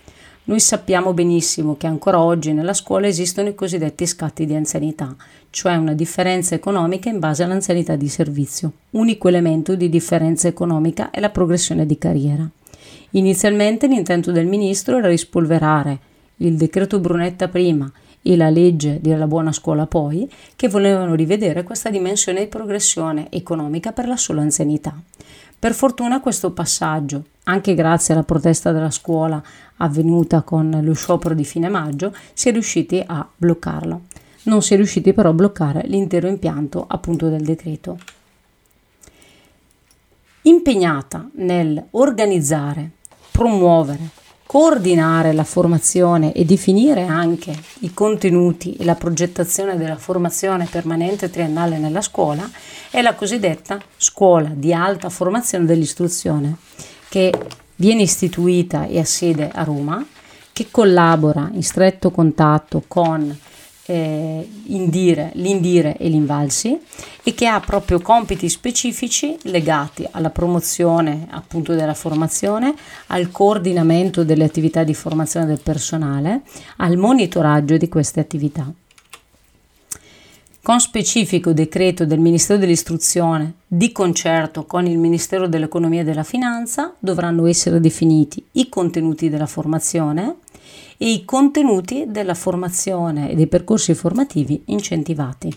Noi 0.46 0.60
sappiamo 0.60 1.14
benissimo 1.14 1.74
che 1.78 1.86
ancora 1.86 2.20
oggi 2.20 2.52
nella 2.52 2.74
scuola 2.74 3.06
esistono 3.06 3.48
i 3.48 3.54
cosiddetti 3.54 4.04
scatti 4.04 4.44
di 4.44 4.54
anzianità, 4.54 5.16
cioè 5.48 5.76
una 5.76 5.94
differenza 5.94 6.54
economica 6.54 7.08
in 7.08 7.18
base 7.18 7.42
all'anzianità 7.42 7.96
di 7.96 8.08
servizio. 8.08 8.72
Unico 8.90 9.28
elemento 9.28 9.74
di 9.74 9.88
differenza 9.88 10.46
economica 10.46 11.08
è 11.08 11.20
la 11.20 11.30
progressione 11.30 11.86
di 11.86 11.96
carriera. 11.96 12.46
Inizialmente 13.12 13.86
l'intento 13.86 14.32
del 14.32 14.44
ministro 14.44 14.98
era 14.98 15.08
rispolverare 15.08 15.98
il 16.36 16.56
decreto 16.56 17.00
Brunetta 17.00 17.48
prima 17.48 17.90
e 18.20 18.36
la 18.36 18.50
legge 18.50 19.00
della 19.00 19.26
buona 19.26 19.52
scuola 19.52 19.86
poi, 19.86 20.30
che 20.56 20.68
volevano 20.68 21.14
rivedere 21.14 21.62
questa 21.62 21.88
dimensione 21.88 22.40
di 22.40 22.48
progressione 22.48 23.28
economica 23.30 23.92
per 23.92 24.08
la 24.08 24.16
sola 24.18 24.42
anzianità. 24.42 24.94
Per 25.64 25.72
fortuna 25.72 26.20
questo 26.20 26.52
passaggio, 26.52 27.24
anche 27.44 27.72
grazie 27.72 28.12
alla 28.12 28.22
protesta 28.22 28.70
della 28.70 28.90
scuola 28.90 29.42
avvenuta 29.78 30.42
con 30.42 30.78
lo 30.82 30.92
sciopero 30.92 31.34
di 31.34 31.46
fine 31.46 31.70
maggio, 31.70 32.14
si 32.34 32.50
è 32.50 32.52
riusciti 32.52 33.02
a 33.06 33.26
bloccarlo. 33.34 34.02
Non 34.42 34.60
si 34.60 34.74
è 34.74 34.76
riusciti 34.76 35.14
però 35.14 35.30
a 35.30 35.32
bloccare 35.32 35.86
l'intero 35.86 36.28
impianto 36.28 36.84
appunto 36.86 37.30
del 37.30 37.44
decreto. 37.44 37.98
Impegnata 40.42 41.30
nel 41.36 41.82
organizzare, 41.92 42.90
promuovere, 43.30 44.10
coordinare 44.54 45.32
la 45.32 45.42
formazione 45.42 46.32
e 46.32 46.44
definire 46.44 47.06
anche 47.06 47.52
i 47.80 47.92
contenuti 47.92 48.76
e 48.76 48.84
la 48.84 48.94
progettazione 48.94 49.76
della 49.76 49.96
formazione 49.96 50.68
permanente 50.70 51.28
triennale 51.28 51.76
nella 51.76 52.00
scuola 52.00 52.48
è 52.88 53.02
la 53.02 53.14
cosiddetta 53.14 53.80
scuola 53.96 54.52
di 54.54 54.72
alta 54.72 55.08
formazione 55.08 55.64
dell'istruzione 55.64 56.58
che 57.08 57.32
viene 57.74 58.02
istituita 58.02 58.86
e 58.86 59.00
ha 59.00 59.04
sede 59.04 59.50
a 59.52 59.64
Roma, 59.64 60.06
che 60.52 60.68
collabora 60.70 61.50
in 61.52 61.64
stretto 61.64 62.12
contatto 62.12 62.84
con 62.86 63.36
eh, 63.86 64.48
Indire, 64.66 65.30
l'Indire 65.34 65.96
e 65.96 66.08
l'Invalsi 66.08 66.78
e 67.22 67.34
che 67.34 67.46
ha 67.46 67.60
proprio 67.60 68.00
compiti 68.00 68.48
specifici 68.48 69.36
legati 69.42 70.06
alla 70.10 70.30
promozione 70.30 71.26
appunto 71.30 71.74
della 71.74 71.94
formazione, 71.94 72.74
al 73.08 73.30
coordinamento 73.30 74.24
delle 74.24 74.44
attività 74.44 74.84
di 74.84 74.94
formazione 74.94 75.46
del 75.46 75.60
personale, 75.60 76.42
al 76.76 76.96
monitoraggio 76.96 77.76
di 77.76 77.88
queste 77.88 78.20
attività. 78.20 78.72
Con 80.64 80.80
specifico 80.80 81.52
decreto 81.52 82.06
del 82.06 82.20
Ministero 82.20 82.58
dell'Istruzione, 82.58 83.52
di 83.66 83.92
concerto 83.92 84.64
con 84.64 84.86
il 84.86 84.96
Ministero 84.96 85.46
dell'Economia 85.46 86.00
e 86.00 86.04
della 86.04 86.22
Finanza, 86.22 86.94
dovranno 86.98 87.44
essere 87.44 87.80
definiti 87.80 88.42
i 88.52 88.70
contenuti 88.70 89.28
della 89.28 89.44
formazione, 89.44 90.36
e 90.96 91.10
i 91.10 91.24
contenuti 91.24 92.04
della 92.08 92.34
formazione 92.34 93.30
e 93.30 93.34
dei 93.34 93.46
percorsi 93.46 93.94
formativi 93.94 94.62
incentivati. 94.66 95.54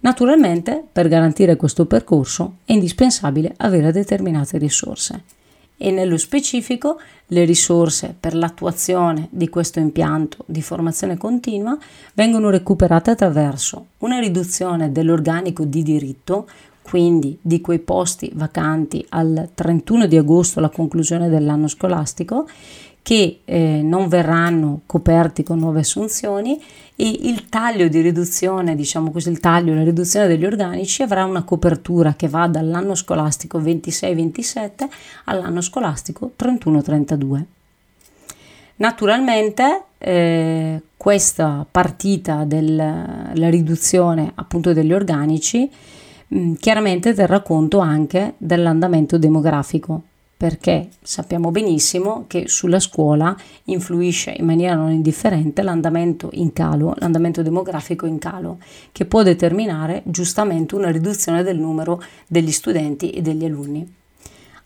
Naturalmente, 0.00 0.84
per 0.90 1.08
garantire 1.08 1.56
questo 1.56 1.86
percorso 1.86 2.56
è 2.64 2.72
indispensabile 2.72 3.54
avere 3.56 3.92
determinate 3.92 4.58
risorse 4.58 5.22
e 5.82 5.90
nello 5.90 6.16
specifico 6.16 7.00
le 7.26 7.44
risorse 7.44 8.14
per 8.18 8.36
l'attuazione 8.36 9.26
di 9.30 9.48
questo 9.48 9.80
impianto 9.80 10.44
di 10.46 10.62
formazione 10.62 11.16
continua 11.16 11.76
vengono 12.14 12.50
recuperate 12.50 13.10
attraverso 13.10 13.86
una 13.98 14.20
riduzione 14.20 14.92
dell'organico 14.92 15.64
di 15.64 15.82
diritto, 15.82 16.48
quindi 16.82 17.36
di 17.40 17.60
quei 17.60 17.80
posti 17.80 18.30
vacanti 18.34 19.04
al 19.08 19.48
31 19.52 20.06
di 20.06 20.16
agosto, 20.16 20.60
alla 20.60 20.68
conclusione 20.68 21.28
dell'anno 21.28 21.66
scolastico, 21.66 22.46
che 23.02 23.40
eh, 23.44 23.80
non 23.82 24.08
verranno 24.08 24.82
coperti 24.86 25.42
con 25.42 25.58
nuove 25.58 25.80
assunzioni 25.80 26.62
e 26.94 27.08
il 27.22 27.48
taglio 27.48 27.88
di 27.88 28.00
riduzione, 28.00 28.76
diciamo 28.76 29.10
così, 29.10 29.28
il 29.30 29.40
taglio, 29.40 29.74
la 29.74 29.82
riduzione 29.82 30.28
degli 30.28 30.44
organici 30.44 31.02
avrà 31.02 31.24
una 31.24 31.42
copertura 31.42 32.14
che 32.14 32.28
va 32.28 32.46
dall'anno 32.46 32.94
scolastico 32.94 33.60
26-27 33.60 34.88
all'anno 35.24 35.60
scolastico 35.60 36.32
31-32. 36.38 37.42
Naturalmente 38.76 39.82
eh, 39.98 40.80
questa 40.96 41.66
partita 41.68 42.44
della 42.44 43.32
riduzione 43.34 44.32
appunto 44.34 44.72
degli 44.72 44.92
organici 44.92 45.70
mm, 46.34 46.54
chiaramente 46.54 47.14
terrà 47.14 47.40
conto 47.40 47.78
anche 47.78 48.34
dell'andamento 48.38 49.18
demografico 49.18 50.02
perché 50.42 50.88
sappiamo 51.00 51.52
benissimo 51.52 52.24
che 52.26 52.48
sulla 52.48 52.80
scuola 52.80 53.32
influisce 53.66 54.34
in 54.36 54.44
maniera 54.44 54.74
non 54.74 54.90
indifferente 54.90 55.62
l'andamento 55.62 56.30
in 56.32 56.52
calo, 56.52 56.96
l'andamento 56.98 57.42
demografico 57.42 58.06
in 58.06 58.18
calo, 58.18 58.58
che 58.90 59.04
può 59.04 59.22
determinare 59.22 60.02
giustamente 60.04 60.74
una 60.74 60.90
riduzione 60.90 61.44
del 61.44 61.60
numero 61.60 62.02
degli 62.26 62.50
studenti 62.50 63.10
e 63.10 63.22
degli 63.22 63.44
alunni. 63.44 63.88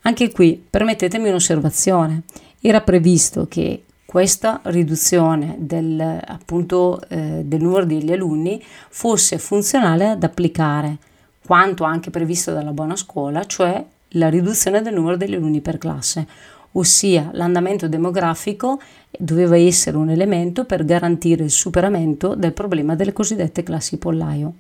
Anche 0.01 0.33
qui 0.33 0.65
permettetemi 0.71 1.29
un'osservazione. 1.29 2.23
Era 2.59 2.81
previsto 2.81 3.47
che 3.47 3.83
questa 4.07 4.61
riduzione 4.63 5.57
del, 5.59 6.01
appunto, 6.01 7.03
eh, 7.11 7.43
del 7.45 7.61
numero 7.61 7.85
degli 7.85 8.13
alunni 8.13 8.65
fosse 8.89 9.37
funzionale 9.37 10.09
ad 10.09 10.23
applicare 10.23 10.97
quanto 11.45 11.85
anche 11.85 12.09
previsto 12.09 12.51
dalla 12.55 12.73
buona 12.73 12.97
scuola, 12.97 13.45
cioè 13.45 13.85
la 14.11 14.29
riduzione 14.29 14.83
del 14.83 14.95
numero 14.95 15.17
degli 15.17 15.35
alunni 15.35 15.61
per 15.61 15.79
classe, 15.79 16.27
ossia 16.73 17.31
l'andamento 17.33 17.89
demografico 17.89 18.81
doveva 19.19 19.57
essere 19.57 19.97
un 19.97 20.11
elemento 20.11 20.65
per 20.65 20.85
garantire 20.85 21.45
il 21.45 21.51
superamento 21.51 22.35
del 22.35 22.53
problema 22.53 22.95
delle 22.95 23.13
cosiddette 23.13 23.63
classi 23.63 23.97
pollaio. 23.97 24.53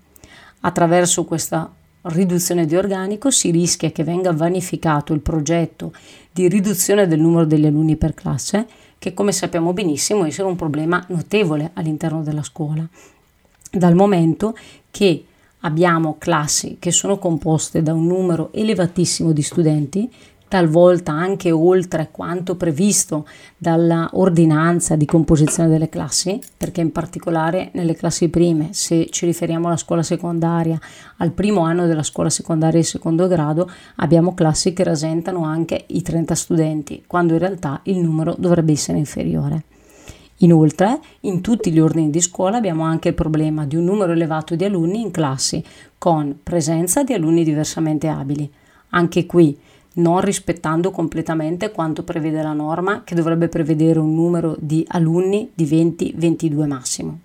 Attraverso 0.60 1.24
questa 1.24 1.72
riduzione 2.02 2.66
di 2.66 2.76
organico 2.76 3.30
si 3.30 3.50
rischia 3.50 3.90
che 3.90 4.04
venga 4.04 4.32
vanificato 4.32 5.12
il 5.12 5.20
progetto 5.20 5.92
di 6.32 6.48
riduzione 6.48 7.06
del 7.06 7.20
numero 7.20 7.44
degli 7.44 7.66
alunni 7.66 7.96
per 7.96 8.14
classe, 8.14 8.66
che 8.98 9.12
come 9.12 9.32
sappiamo 9.32 9.72
benissimo 9.72 10.24
essere 10.24 10.48
un 10.48 10.56
problema 10.56 11.04
notevole 11.08 11.70
all'interno 11.74 12.22
della 12.22 12.42
scuola, 12.42 12.86
dal 13.70 13.94
momento 13.94 14.56
che 14.90 15.24
abbiamo 15.60 16.16
classi 16.18 16.76
che 16.78 16.90
sono 16.90 17.18
composte 17.18 17.82
da 17.82 17.92
un 17.92 18.06
numero 18.06 18.52
elevatissimo 18.52 19.32
di 19.32 19.42
studenti 19.42 20.10
talvolta 20.48 21.12
anche 21.12 21.50
oltre 21.50 22.08
quanto 22.10 22.56
previsto 22.56 23.26
dalla 23.56 24.08
ordinanza 24.12 24.94
di 24.96 25.04
composizione 25.04 25.68
delle 25.68 25.88
classi, 25.88 26.40
perché 26.56 26.80
in 26.80 26.92
particolare 26.92 27.70
nelle 27.74 27.94
classi 27.94 28.28
prime, 28.28 28.68
se 28.72 29.08
ci 29.10 29.26
riferiamo 29.26 29.66
alla 29.66 29.76
scuola 29.76 30.02
secondaria, 30.02 30.78
al 31.18 31.32
primo 31.32 31.62
anno 31.62 31.86
della 31.86 32.02
scuola 32.02 32.30
secondaria 32.30 32.80
di 32.80 32.86
secondo 32.86 33.26
grado, 33.26 33.68
abbiamo 33.96 34.34
classi 34.34 34.72
che 34.72 34.84
rasentano 34.84 35.44
anche 35.44 35.84
i 35.88 36.02
30 36.02 36.34
studenti, 36.34 37.02
quando 37.06 37.32
in 37.32 37.40
realtà 37.40 37.80
il 37.84 37.98
numero 37.98 38.34
dovrebbe 38.38 38.72
essere 38.72 38.98
inferiore. 38.98 39.64
Inoltre, 40.40 41.00
in 41.20 41.40
tutti 41.40 41.72
gli 41.72 41.78
ordini 41.78 42.10
di 42.10 42.20
scuola 42.20 42.58
abbiamo 42.58 42.82
anche 42.82 43.08
il 43.08 43.14
problema 43.14 43.64
di 43.64 43.76
un 43.76 43.84
numero 43.84 44.12
elevato 44.12 44.54
di 44.54 44.64
alunni 44.64 45.00
in 45.00 45.10
classi, 45.10 45.64
con 45.96 46.40
presenza 46.42 47.02
di 47.02 47.14
alunni 47.14 47.42
diversamente 47.42 48.08
abili. 48.08 48.50
Anche 48.90 49.24
qui 49.24 49.58
non 49.94 50.20
rispettando 50.20 50.90
completamente 50.90 51.70
quanto 51.70 52.02
prevede 52.02 52.42
la 52.42 52.52
norma 52.52 53.02
che 53.02 53.14
dovrebbe 53.14 53.48
prevedere 53.48 53.98
un 53.98 54.14
numero 54.14 54.56
di 54.58 54.84
alunni 54.88 55.50
di 55.54 55.64
20-22 55.64 56.66
massimo. 56.66 57.20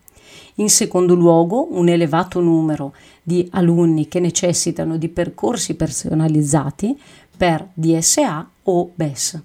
In 0.56 0.70
secondo 0.70 1.14
luogo, 1.14 1.68
un 1.72 1.90
elevato 1.90 2.40
numero 2.40 2.94
di 3.24 3.48
alunni 3.52 4.08
che 4.08 4.20
necessitano 4.20 4.98
di 4.98 5.10
percorsi 5.10 5.76
personalizzati 5.76 6.98
per 7.36 7.68
DSA 7.74 8.50
o 8.64 8.92
BES. 8.94 9.42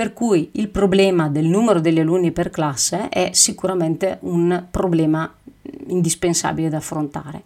Per 0.00 0.14
cui 0.14 0.48
il 0.52 0.70
problema 0.70 1.28
del 1.28 1.44
numero 1.44 1.78
degli 1.78 2.00
alunni 2.00 2.32
per 2.32 2.48
classe 2.48 3.10
è 3.10 3.32
sicuramente 3.34 4.16
un 4.20 4.64
problema 4.70 5.30
indispensabile 5.88 6.70
da 6.70 6.78
affrontare. 6.78 7.42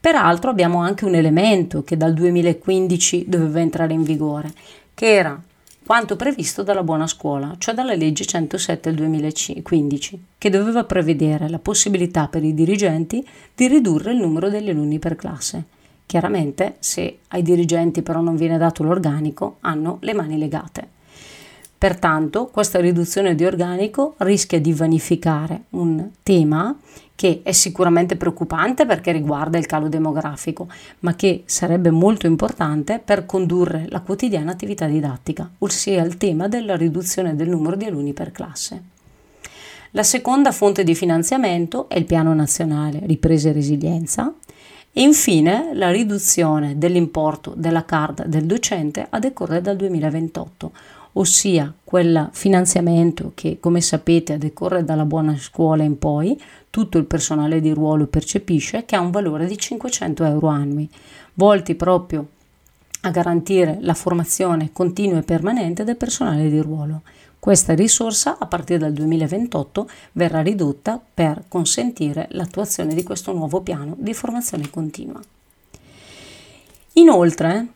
Peraltro 0.00 0.48
abbiamo 0.48 0.78
anche 0.78 1.04
un 1.04 1.14
elemento 1.14 1.84
che 1.84 1.98
dal 1.98 2.14
2015 2.14 3.26
doveva 3.28 3.60
entrare 3.60 3.92
in 3.92 4.02
vigore, 4.02 4.50
che 4.94 5.12
era 5.12 5.38
quanto 5.84 6.16
previsto 6.16 6.62
dalla 6.62 6.82
buona 6.82 7.06
scuola, 7.06 7.54
cioè 7.58 7.74
dalla 7.74 7.94
legge 7.94 8.24
107 8.24 8.88
del 8.88 8.98
2015, 9.00 10.22
che 10.38 10.48
doveva 10.48 10.84
prevedere 10.84 11.50
la 11.50 11.58
possibilità 11.58 12.28
per 12.28 12.42
i 12.42 12.54
dirigenti 12.54 13.22
di 13.54 13.68
ridurre 13.68 14.12
il 14.12 14.20
numero 14.20 14.48
degli 14.48 14.70
alunni 14.70 14.98
per 14.98 15.16
classe. 15.16 15.64
Chiaramente, 16.06 16.76
se 16.78 17.18
ai 17.28 17.42
dirigenti 17.42 18.00
però 18.00 18.22
non 18.22 18.36
viene 18.36 18.56
dato 18.56 18.82
l'organico, 18.82 19.58
hanno 19.60 19.98
le 20.00 20.14
mani 20.14 20.38
legate. 20.38 20.98
Pertanto 21.80 22.48
questa 22.48 22.78
riduzione 22.78 23.34
di 23.34 23.46
organico 23.46 24.12
rischia 24.18 24.60
di 24.60 24.74
vanificare 24.74 25.62
un 25.70 26.10
tema 26.22 26.78
che 27.14 27.40
è 27.42 27.52
sicuramente 27.52 28.16
preoccupante 28.16 28.84
perché 28.84 29.12
riguarda 29.12 29.56
il 29.56 29.64
calo 29.64 29.88
demografico, 29.88 30.68
ma 30.98 31.14
che 31.14 31.42
sarebbe 31.46 31.88
molto 31.88 32.26
importante 32.26 33.00
per 33.02 33.24
condurre 33.24 33.86
la 33.88 34.02
quotidiana 34.02 34.50
attività 34.50 34.84
didattica, 34.84 35.48
ossia 35.56 36.04
il 36.04 36.18
tema 36.18 36.48
della 36.48 36.76
riduzione 36.76 37.34
del 37.34 37.48
numero 37.48 37.76
di 37.76 37.86
alunni 37.86 38.12
per 38.12 38.30
classe. 38.30 38.82
La 39.92 40.02
seconda 40.02 40.52
fonte 40.52 40.84
di 40.84 40.94
finanziamento 40.94 41.88
è 41.88 41.96
il 41.96 42.04
Piano 42.04 42.34
Nazionale 42.34 43.00
Ripresa 43.06 43.48
e 43.48 43.52
Resilienza 43.52 44.34
e 44.92 45.00
infine 45.00 45.70
la 45.72 45.90
riduzione 45.90 46.76
dell'importo 46.76 47.54
della 47.56 47.86
card 47.86 48.26
del 48.26 48.44
docente 48.44 49.06
a 49.08 49.18
decorrere 49.18 49.62
dal 49.62 49.76
2028 49.76 50.72
ossia 51.14 51.72
quel 51.82 52.28
finanziamento 52.32 53.32
che, 53.34 53.58
come 53.60 53.80
sapete, 53.80 54.34
a 54.34 54.38
decorrere 54.38 54.84
dalla 54.84 55.04
buona 55.04 55.36
scuola 55.36 55.82
in 55.82 55.98
poi, 55.98 56.40
tutto 56.70 56.98
il 56.98 57.04
personale 57.04 57.60
di 57.60 57.72
ruolo 57.72 58.06
percepisce, 58.06 58.84
che 58.84 58.96
ha 58.96 59.00
un 59.00 59.10
valore 59.10 59.46
di 59.46 59.58
500 59.58 60.24
euro 60.24 60.46
annui, 60.48 60.88
volti 61.34 61.74
proprio 61.74 62.26
a 63.02 63.10
garantire 63.10 63.78
la 63.80 63.94
formazione 63.94 64.70
continua 64.72 65.18
e 65.18 65.22
permanente 65.22 65.84
del 65.84 65.96
personale 65.96 66.48
di 66.48 66.60
ruolo. 66.60 67.02
Questa 67.38 67.74
risorsa 67.74 68.36
a 68.38 68.46
partire 68.46 68.78
dal 68.78 68.92
2028 68.92 69.88
verrà 70.12 70.42
ridotta 70.42 71.00
per 71.12 71.44
consentire 71.48 72.28
l'attuazione 72.32 72.92
di 72.92 73.02
questo 73.02 73.32
nuovo 73.32 73.62
piano 73.62 73.96
di 73.98 74.12
formazione 74.12 74.68
continua. 74.68 75.20
Inoltre, 76.94 77.68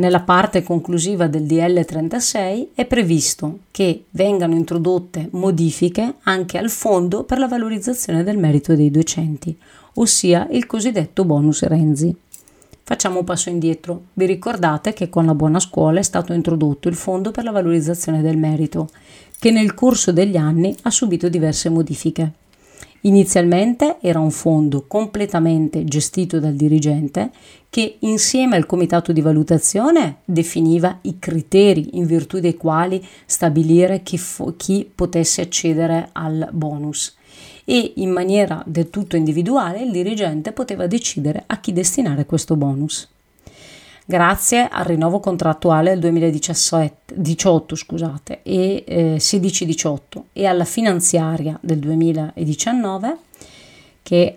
nella 0.00 0.22
parte 0.22 0.62
conclusiva 0.62 1.28
del 1.28 1.44
DL 1.44 1.84
36 1.84 2.70
è 2.74 2.86
previsto 2.86 3.58
che 3.70 4.04
vengano 4.10 4.54
introdotte 4.54 5.28
modifiche 5.32 6.14
anche 6.22 6.56
al 6.56 6.70
fondo 6.70 7.24
per 7.24 7.38
la 7.38 7.46
valorizzazione 7.46 8.24
del 8.24 8.38
merito 8.38 8.74
dei 8.74 8.90
docenti, 8.90 9.54
ossia 9.94 10.48
il 10.50 10.64
cosiddetto 10.64 11.26
bonus 11.26 11.62
Renzi. 11.64 12.16
Facciamo 12.82 13.18
un 13.18 13.24
passo 13.24 13.50
indietro. 13.50 14.04
Vi 14.14 14.24
ricordate 14.24 14.94
che 14.94 15.10
con 15.10 15.26
la 15.26 15.34
buona 15.34 15.60
scuola 15.60 16.00
è 16.00 16.02
stato 16.02 16.32
introdotto 16.32 16.88
il 16.88 16.94
fondo 16.94 17.30
per 17.30 17.44
la 17.44 17.52
valorizzazione 17.52 18.22
del 18.22 18.38
merito, 18.38 18.88
che 19.38 19.50
nel 19.50 19.74
corso 19.74 20.12
degli 20.12 20.36
anni 20.36 20.74
ha 20.82 20.90
subito 20.90 21.28
diverse 21.28 21.68
modifiche. 21.68 22.32
Inizialmente 23.02 23.96
era 24.00 24.20
un 24.20 24.30
fondo 24.30 24.84
completamente 24.86 25.84
gestito 25.84 26.38
dal 26.38 26.54
dirigente 26.54 27.30
che 27.70 27.96
insieme 28.00 28.56
al 28.56 28.66
comitato 28.66 29.12
di 29.12 29.22
valutazione 29.22 30.18
definiva 30.24 30.98
i 31.02 31.18
criteri 31.18 31.96
in 31.96 32.04
virtù 32.04 32.40
dei 32.40 32.56
quali 32.56 33.02
stabilire 33.24 34.02
chi, 34.02 34.18
fo- 34.18 34.54
chi 34.56 34.90
potesse 34.92 35.40
accedere 35.40 36.10
al 36.12 36.48
bonus. 36.52 37.16
E 37.64 37.92
in 37.96 38.10
maniera 38.10 38.62
del 38.66 38.90
tutto 38.90 39.16
individuale 39.16 39.80
il 39.80 39.92
dirigente 39.92 40.52
poteva 40.52 40.86
decidere 40.86 41.44
a 41.46 41.58
chi 41.58 41.72
destinare 41.72 42.26
questo 42.26 42.56
bonus 42.56 43.08
grazie 44.10 44.68
al 44.68 44.84
rinnovo 44.86 45.20
contrattuale 45.20 45.90
del 45.90 46.00
2018 46.00 47.76
scusate, 47.76 48.40
e 48.42 48.82
eh, 48.84 49.16
16-18 49.18 49.98
e 50.32 50.46
alla 50.46 50.64
finanziaria 50.64 51.56
del 51.62 51.78
2019 51.78 53.16
che 54.02 54.36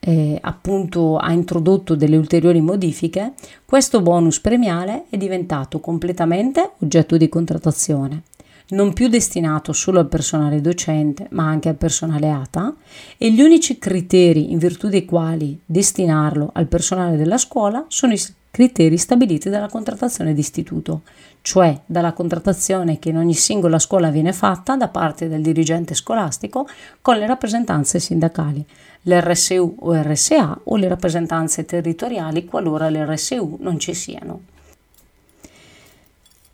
eh, 0.00 0.38
appunto 0.40 1.18
ha 1.18 1.32
introdotto 1.32 1.94
delle 1.94 2.16
ulteriori 2.16 2.62
modifiche, 2.62 3.34
questo 3.66 4.00
bonus 4.00 4.40
premiale 4.40 5.04
è 5.10 5.18
diventato 5.18 5.80
completamente 5.80 6.70
oggetto 6.78 7.18
di 7.18 7.28
contrattazione 7.28 8.22
non 8.66 8.94
più 8.94 9.08
destinato 9.08 9.74
solo 9.74 10.00
al 10.00 10.08
personale 10.08 10.62
docente, 10.62 11.26
ma 11.32 11.46
anche 11.46 11.68
al 11.68 11.76
personale 11.76 12.30
ATA, 12.30 12.74
e 13.18 13.30
gli 13.30 13.42
unici 13.42 13.78
criteri 13.78 14.52
in 14.52 14.58
virtù 14.58 14.88
dei 14.88 15.04
quali 15.04 15.60
destinarlo 15.66 16.50
al 16.54 16.66
personale 16.66 17.18
della 17.18 17.36
scuola 17.36 17.84
sono 17.88 18.14
i 18.14 18.18
criteri 18.54 18.96
stabiliti 18.98 19.50
dalla 19.50 19.66
contrattazione 19.66 20.32
d'istituto, 20.32 21.02
cioè 21.42 21.76
dalla 21.86 22.12
contrattazione 22.12 23.00
che 23.00 23.08
in 23.08 23.16
ogni 23.16 23.34
singola 23.34 23.80
scuola 23.80 24.10
viene 24.10 24.32
fatta 24.32 24.76
da 24.76 24.86
parte 24.86 25.26
del 25.26 25.42
dirigente 25.42 25.94
scolastico 25.94 26.68
con 27.00 27.16
le 27.16 27.26
rappresentanze 27.26 27.98
sindacali, 27.98 28.64
l'RSU 29.02 29.74
o 29.80 30.00
RSA 30.00 30.60
o 30.62 30.76
le 30.76 30.86
rappresentanze 30.86 31.64
territoriali 31.64 32.44
qualora 32.44 32.88
le 32.90 33.04
RSU 33.04 33.56
non 33.58 33.80
ci 33.80 33.92
siano. 33.92 34.42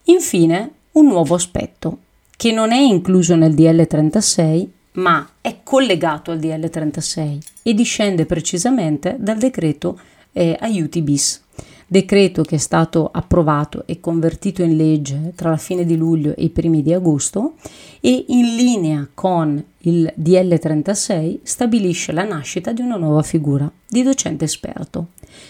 Infine, 0.04 0.70
un 0.92 1.04
nuovo 1.04 1.34
aspetto, 1.34 1.98
che 2.34 2.50
non 2.50 2.72
è 2.72 2.78
incluso 2.78 3.36
nel 3.36 3.52
DL 3.52 3.86
36, 3.86 4.72
ma 4.92 5.32
è 5.42 5.58
collegato 5.62 6.30
al 6.30 6.38
DL 6.38 6.70
36 6.70 7.42
e 7.62 7.74
discende 7.74 8.24
precisamente 8.24 9.16
dal 9.18 9.36
decreto 9.36 10.00
eh, 10.32 10.56
aiuti 10.58 11.02
bis 11.02 11.42
decreto 11.92 12.42
che 12.42 12.54
è 12.54 12.58
stato 12.58 13.10
approvato 13.12 13.82
e 13.84 13.98
convertito 13.98 14.62
in 14.62 14.76
legge 14.76 15.32
tra 15.34 15.50
la 15.50 15.56
fine 15.56 15.84
di 15.84 15.96
luglio 15.96 16.36
e 16.36 16.44
i 16.44 16.48
primi 16.50 16.82
di 16.82 16.92
agosto 16.92 17.54
e 17.98 18.26
in 18.28 18.54
linea 18.54 19.08
con 19.12 19.60
il 19.78 20.12
DL 20.14 20.56
36 20.56 21.40
stabilisce 21.42 22.12
la 22.12 22.22
nascita 22.22 22.70
di 22.70 22.80
una 22.80 22.94
nuova 22.94 23.22
figura 23.22 23.68
di 23.88 24.04
docente 24.04 24.44
esperto. 24.44 25.08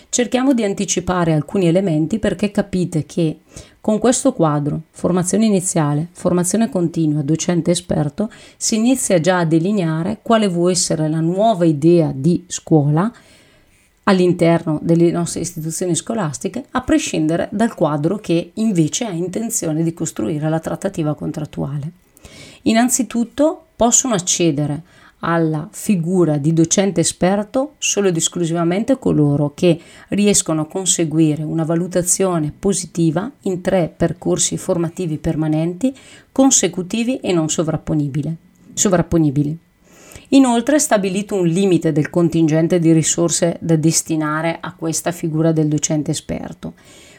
Cerchiamo 0.08 0.54
di 0.54 0.64
anticipare 0.64 1.34
alcuni 1.34 1.66
elementi 1.66 2.18
perché 2.18 2.50
capite 2.50 3.04
che 3.04 3.40
con 3.82 3.98
questo 3.98 4.32
quadro, 4.32 4.84
formazione 4.92 5.44
iniziale, 5.44 6.08
formazione 6.10 6.70
continua, 6.70 7.20
docente 7.20 7.70
esperto, 7.70 8.30
si 8.56 8.76
inizia 8.76 9.20
già 9.20 9.40
a 9.40 9.44
delineare 9.44 10.20
quale 10.22 10.48
può 10.48 10.70
essere 10.70 11.06
la 11.06 11.20
nuova 11.20 11.66
idea 11.66 12.12
di 12.14 12.44
scuola 12.46 13.12
all'interno 14.10 14.80
delle 14.82 15.10
nostre 15.12 15.40
istituzioni 15.40 15.94
scolastiche, 15.94 16.64
a 16.72 16.80
prescindere 16.82 17.48
dal 17.52 17.74
quadro 17.74 18.18
che 18.18 18.50
invece 18.54 19.04
ha 19.04 19.10
intenzione 19.10 19.84
di 19.84 19.94
costruire 19.94 20.48
la 20.48 20.58
trattativa 20.58 21.14
contrattuale. 21.14 21.92
Innanzitutto 22.62 23.66
possono 23.76 24.14
accedere 24.14 24.82
alla 25.20 25.68
figura 25.70 26.38
di 26.38 26.52
docente 26.52 27.00
esperto 27.00 27.74
solo 27.78 28.08
ed 28.08 28.16
esclusivamente 28.16 28.98
coloro 28.98 29.52
che 29.54 29.78
riescono 30.08 30.62
a 30.62 30.66
conseguire 30.66 31.42
una 31.42 31.64
valutazione 31.64 32.52
positiva 32.58 33.30
in 33.42 33.60
tre 33.60 33.92
percorsi 33.94 34.56
formativi 34.56 35.18
permanenti, 35.18 35.94
consecutivi 36.32 37.18
e 37.18 37.32
non 37.32 37.48
sovrapponibili. 37.48 38.36
Inoltre 40.32 40.76
è 40.76 40.78
stabilito 40.78 41.34
un 41.34 41.46
limite 41.46 41.92
del 41.92 42.10
contingente 42.10 42.78
di 42.78 42.92
risorse 42.92 43.56
da 43.60 43.76
destinare 43.76 44.58
a 44.60 44.74
questa 44.74 45.10
figura 45.12 45.52
del 45.52 45.68
docente 45.68 46.10
esperto. 46.10 46.74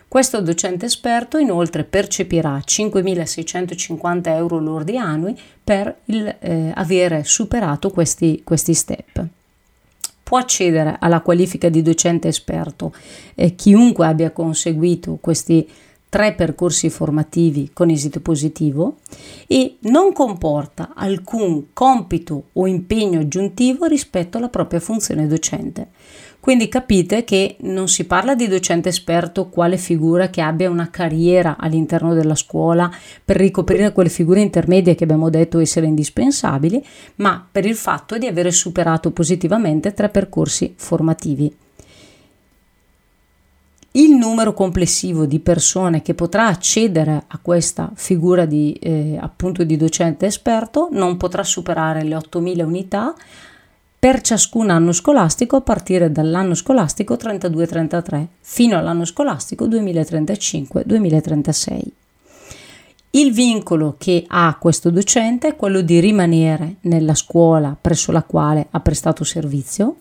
Questo 0.08 0.42
docente 0.42 0.86
esperto 0.86 1.38
inoltre 1.38 1.84
percepirà 1.84 2.58
5.650 2.58 4.28
euro 4.28 4.60
lordi 4.60 4.98
annui 4.98 5.38
per 5.64 6.00
il, 6.06 6.36
eh, 6.40 6.72
avere 6.76 7.24
superato 7.24 7.90
questi, 7.90 8.42
questi 8.44 8.74
step 8.74 9.28
può 10.32 10.40
accedere 10.40 10.96
alla 10.98 11.20
qualifica 11.20 11.68
di 11.68 11.82
docente 11.82 12.30
esperto 12.30 12.94
eh, 13.36 13.54
chiunque 13.54 14.06
abbia 14.06 14.32
conseguito 14.32 15.18
questi 15.20 15.68
tre 16.12 16.34
percorsi 16.34 16.90
formativi 16.90 17.70
con 17.72 17.90
esito 17.90 18.20
positivo 18.20 18.98
e 19.48 19.78
non 19.84 20.12
comporta 20.12 20.92
alcun 20.94 21.68
compito 21.72 22.48
o 22.52 22.68
impegno 22.68 23.22
aggiuntivo 23.22 23.86
rispetto 23.86 24.38
alla 24.38 24.50
propria 24.50 24.82
funzione 24.82 25.26
docente. 25.26 25.88
Quindi 26.42 26.68
capite 26.68 27.24
che 27.24 27.56
non 27.62 27.88
si 27.88 28.04
parla 28.04 28.36
di 28.36 28.50
docente 28.50 28.90
esperto 28.90 29.48
quale 29.48 29.78
figura 29.78 30.30
che 30.30 30.42
abbia 30.42 30.70
una 30.70 30.90
carriera 30.90 31.56
all'interno 31.58 32.14
della 32.14 32.36
scuola 32.36 32.92
per 33.24 33.38
ricoprire 33.38 33.94
quelle 33.94 34.10
figure 34.10 34.42
intermedie 34.42 34.96
che 34.96 35.06
abbiamo 35.06 35.30
detto 35.30 35.60
essere 35.60 35.86
indispensabili, 35.86 36.84
ma 37.18 37.48
per 37.50 37.66
il 37.66 37.76
fatto 37.76 38.18
di 38.18 38.28
avere 38.28 38.52
superato 38.52 39.12
positivamente 39.12 39.94
tre 39.94 40.10
percorsi 40.10 40.74
formativi 40.76 41.61
il 43.94 44.12
numero 44.12 44.54
complessivo 44.54 45.26
di 45.26 45.40
persone 45.40 46.02
che 46.02 46.14
potrà 46.14 46.48
accedere 46.48 47.26
a 47.28 47.40
questa 47.42 47.92
figura 47.94 48.46
di, 48.46 48.72
eh, 48.74 49.18
appunto 49.20 49.66
di 49.66 49.76
docente 49.76 50.28
esperto 50.28 50.88
non 50.92 51.18
potrà 51.18 51.44
superare 51.44 52.04
le 52.04 52.16
8.000 52.16 52.64
unità 52.64 53.14
per 54.00 54.22
ciascun 54.22 54.70
anno 54.70 54.94
scolastico 54.94 55.58
a 55.58 55.62
partire 55.62 56.10
dall'anno 56.12 56.56
scolastico 56.56 57.16
32-33 57.16 58.28
fino 58.40 58.78
all'anno 58.78 59.04
scolastico 59.06 59.68
2035-2036. 59.68 61.82
Il 63.12 63.32
vincolo 63.34 63.96
che 63.98 64.24
ha 64.26 64.56
questo 64.58 64.90
docente 64.90 65.50
è 65.50 65.58
quello 65.58 65.82
di 65.82 66.00
rimanere 66.00 66.76
nella 66.82 67.14
scuola 67.14 67.76
presso 67.80 68.12
la 68.14 68.24
quale 68.24 68.68
ha 68.72 68.80
prestato 68.80 69.26
servizio 69.26 69.98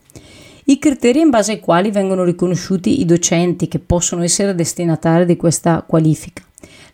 i 0.70 0.78
criteri 0.78 1.18
in 1.18 1.30
base 1.30 1.52
ai 1.52 1.61
quali 1.61 1.90
vengono 1.90 2.22
riconosciuti 2.22 3.00
i 3.00 3.04
docenti 3.04 3.66
che 3.66 3.80
possono 3.80 4.22
essere 4.22 4.54
destinatari 4.54 5.26
di 5.26 5.37
questa 5.37 5.83
qualifica, 5.85 6.44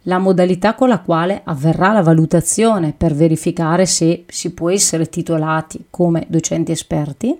la 0.05 0.17
modalità 0.17 0.75
con 0.75 0.89
la 0.89 1.01
quale 1.01 1.43
avverrà 1.45 1.93
la 1.93 2.01
valutazione 2.01 2.95
per 2.97 3.13
verificare 3.13 3.85
se 3.85 4.25
si 4.29 4.55
può 4.55 4.71
essere 4.71 5.11
titolati 5.11 5.89
come 5.91 6.25
docenti 6.27 6.73
esperti, 6.73 7.39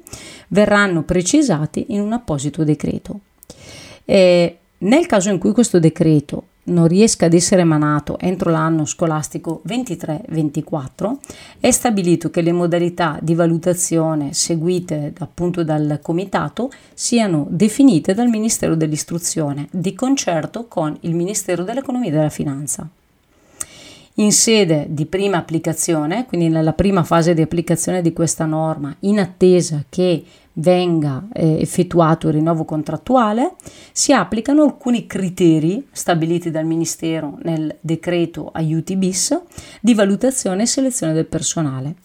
verranno 0.49 1.05
precisati 1.05 1.87
in 1.89 2.01
un 2.01 2.13
apposito 2.13 2.65
decreto. 2.65 3.21
E 4.05 4.59
nel 4.79 5.07
caso 5.07 5.31
in 5.31 5.39
cui 5.39 5.53
questo 5.53 5.79
decreto 5.79 6.49
non 6.67 6.87
riesca 6.87 7.27
ad 7.27 7.35
essere 7.35 7.63
emanato 7.63 8.19
entro 8.19 8.51
l'anno 8.51 8.85
scolastico 8.85 9.63
23-24, 9.67 11.17
è 11.61 11.71
stabilito 11.71 12.31
che 12.31 12.43
le 12.43 12.53
modalità 12.53 13.19
di 13.21 13.35
valutazione 13.35 14.33
seguite 14.33 15.13
appunto 15.19 15.65
dal 15.65 15.99
comitato 16.03 16.71
siano 16.95 17.47
definite 17.51 18.15
dal 18.15 18.29
Ministero 18.29 18.75
dell'Istruzione 18.75 19.69
di 19.71 19.95
concerto 19.95 20.67
con 20.67 20.97
il 21.01 21.15
Ministero 21.15 21.65
dell'Economia 21.65 22.09
e 22.09 22.13
della 22.13 22.29
Finanza. 22.31 22.89
In 24.19 24.33
sede 24.33 24.87
di 24.89 25.05
prima 25.05 25.37
applicazione, 25.37 26.25
quindi 26.25 26.49
nella 26.49 26.73
prima 26.73 27.05
fase 27.05 27.35
di 27.35 27.43
applicazione 27.43 28.01
di 28.01 28.15
questa 28.15 28.47
norma, 28.47 28.95
in 29.01 29.19
attesa 29.19 29.85
che 29.91 30.25
venga 30.59 31.27
eh, 31.33 31.61
effettuato 31.61 32.29
il 32.29 32.35
rinnovo 32.35 32.65
contrattuale, 32.65 33.55
si 33.93 34.13
applicano 34.13 34.63
alcuni 34.63 35.07
criteri 35.07 35.87
stabiliti 35.91 36.51
dal 36.51 36.65
Ministero 36.65 37.39
nel 37.43 37.77
decreto 37.81 38.51
aiuti 38.53 38.97
bis 38.97 39.39
di 39.81 39.95
valutazione 39.95 40.63
e 40.63 40.67
selezione 40.67 41.13
del 41.13 41.27
personale. 41.27 41.97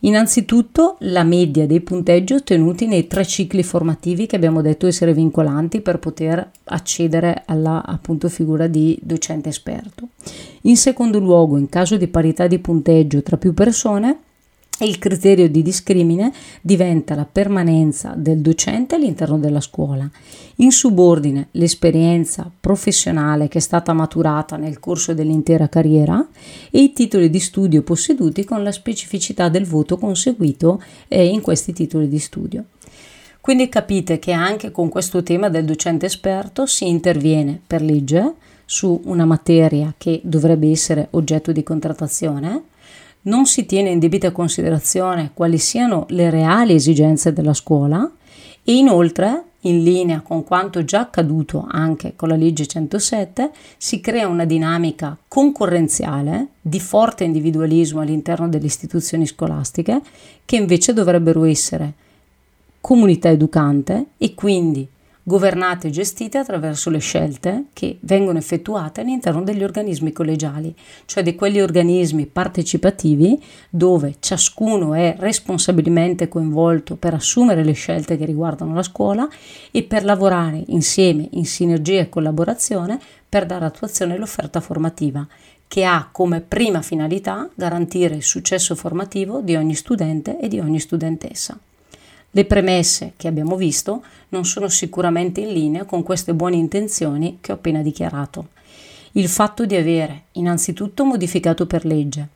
Innanzitutto 0.00 0.96
la 1.00 1.24
media 1.24 1.66
dei 1.66 1.80
punteggi 1.80 2.34
ottenuti 2.34 2.86
nei 2.86 3.08
tre 3.08 3.26
cicli 3.26 3.64
formativi 3.64 4.26
che 4.26 4.36
abbiamo 4.36 4.62
detto 4.62 4.86
essere 4.86 5.12
vincolanti 5.12 5.80
per 5.80 5.98
poter 5.98 6.50
accedere 6.64 7.42
alla 7.46 7.84
appunto 7.84 8.28
figura 8.28 8.68
di 8.68 8.96
docente 9.02 9.48
esperto. 9.48 10.08
In 10.62 10.76
secondo 10.76 11.18
luogo, 11.18 11.56
in 11.56 11.68
caso 11.68 11.96
di 11.96 12.06
parità 12.06 12.46
di 12.46 12.60
punteggio 12.60 13.22
tra 13.22 13.36
più 13.36 13.52
persone, 13.52 14.18
il 14.84 14.98
criterio 14.98 15.48
di 15.48 15.62
discrimine 15.62 16.32
diventa 16.60 17.14
la 17.14 17.26
permanenza 17.30 18.14
del 18.16 18.38
docente 18.38 18.94
all'interno 18.94 19.38
della 19.38 19.60
scuola. 19.60 20.08
In 20.56 20.70
subordine 20.70 21.48
l'esperienza 21.52 22.50
professionale 22.60 23.48
che 23.48 23.58
è 23.58 23.60
stata 23.60 23.92
maturata 23.92 24.56
nel 24.56 24.78
corso 24.80 25.14
dell'intera 25.14 25.68
carriera 25.68 26.26
e 26.70 26.80
i 26.80 26.92
titoli 26.92 27.30
di 27.30 27.40
studio 27.40 27.82
posseduti 27.82 28.44
con 28.44 28.62
la 28.62 28.72
specificità 28.72 29.48
del 29.48 29.66
voto 29.66 29.96
conseguito 29.96 30.82
eh, 31.08 31.26
in 31.26 31.40
questi 31.40 31.72
titoli 31.72 32.08
di 32.08 32.18
studio. 32.18 32.64
Quindi 33.40 33.68
capite 33.68 34.18
che 34.18 34.32
anche 34.32 34.70
con 34.70 34.88
questo 34.88 35.22
tema 35.22 35.48
del 35.48 35.64
docente 35.64 36.06
esperto 36.06 36.66
si 36.66 36.86
interviene 36.86 37.60
per 37.66 37.82
legge 37.82 38.34
su 38.64 39.00
una 39.04 39.24
materia 39.24 39.94
che 39.96 40.20
dovrebbe 40.22 40.70
essere 40.70 41.08
oggetto 41.12 41.52
di 41.52 41.62
contrattazione 41.62 42.64
non 43.28 43.46
si 43.46 43.66
tiene 43.66 43.90
in 43.90 43.98
debita 43.98 44.32
considerazione 44.32 45.30
quali 45.34 45.58
siano 45.58 46.06
le 46.08 46.30
reali 46.30 46.74
esigenze 46.74 47.32
della 47.32 47.54
scuola 47.54 48.10
e 48.64 48.74
inoltre, 48.74 49.42
in 49.62 49.82
linea 49.82 50.20
con 50.20 50.44
quanto 50.44 50.84
già 50.84 51.00
accaduto 51.00 51.66
anche 51.68 52.14
con 52.16 52.28
la 52.28 52.36
legge 52.36 52.66
107, 52.66 53.50
si 53.76 54.00
crea 54.00 54.28
una 54.28 54.44
dinamica 54.44 55.16
concorrenziale 55.28 56.48
di 56.60 56.80
forte 56.80 57.24
individualismo 57.24 58.00
all'interno 58.00 58.48
delle 58.48 58.66
istituzioni 58.66 59.26
scolastiche 59.26 60.00
che 60.44 60.56
invece 60.56 60.92
dovrebbero 60.92 61.44
essere 61.44 61.92
comunità 62.80 63.28
educante 63.28 64.06
e 64.16 64.34
quindi 64.34 64.88
governate 65.28 65.88
e 65.88 65.90
gestite 65.90 66.38
attraverso 66.38 66.88
le 66.88 67.00
scelte 67.00 67.66
che 67.74 67.98
vengono 68.00 68.38
effettuate 68.38 69.02
all'interno 69.02 69.42
degli 69.42 69.62
organismi 69.62 70.10
collegiali, 70.10 70.74
cioè 71.04 71.22
di 71.22 71.34
quegli 71.34 71.60
organismi 71.60 72.24
partecipativi 72.24 73.40
dove 73.68 74.14
ciascuno 74.20 74.94
è 74.94 75.14
responsabilmente 75.18 76.28
coinvolto 76.28 76.96
per 76.96 77.12
assumere 77.12 77.62
le 77.62 77.72
scelte 77.72 78.16
che 78.16 78.24
riguardano 78.24 78.72
la 78.72 78.82
scuola 78.82 79.28
e 79.70 79.82
per 79.82 80.02
lavorare 80.02 80.64
insieme 80.68 81.28
in 81.32 81.44
sinergia 81.44 82.00
e 82.00 82.08
collaborazione 82.08 82.98
per 83.28 83.44
dare 83.44 83.66
attuazione 83.66 84.14
all'offerta 84.14 84.62
formativa 84.62 85.26
che 85.68 85.84
ha 85.84 86.08
come 86.10 86.40
prima 86.40 86.80
finalità 86.80 87.46
garantire 87.54 88.14
il 88.14 88.22
successo 88.22 88.74
formativo 88.74 89.42
di 89.42 89.54
ogni 89.54 89.74
studente 89.74 90.40
e 90.40 90.48
di 90.48 90.58
ogni 90.58 90.80
studentessa. 90.80 91.60
Le 92.38 92.44
premesse 92.44 93.14
che 93.16 93.26
abbiamo 93.26 93.56
visto 93.56 94.04
non 94.28 94.44
sono 94.44 94.68
sicuramente 94.68 95.40
in 95.40 95.52
linea 95.52 95.84
con 95.84 96.04
queste 96.04 96.34
buone 96.34 96.54
intenzioni 96.54 97.38
che 97.40 97.50
ho 97.50 97.56
appena 97.56 97.82
dichiarato. 97.82 98.50
Il 99.12 99.26
fatto 99.26 99.66
di 99.66 99.74
avere 99.74 100.26
innanzitutto 100.34 101.04
modificato 101.04 101.66
per 101.66 101.84
legge 101.84 102.28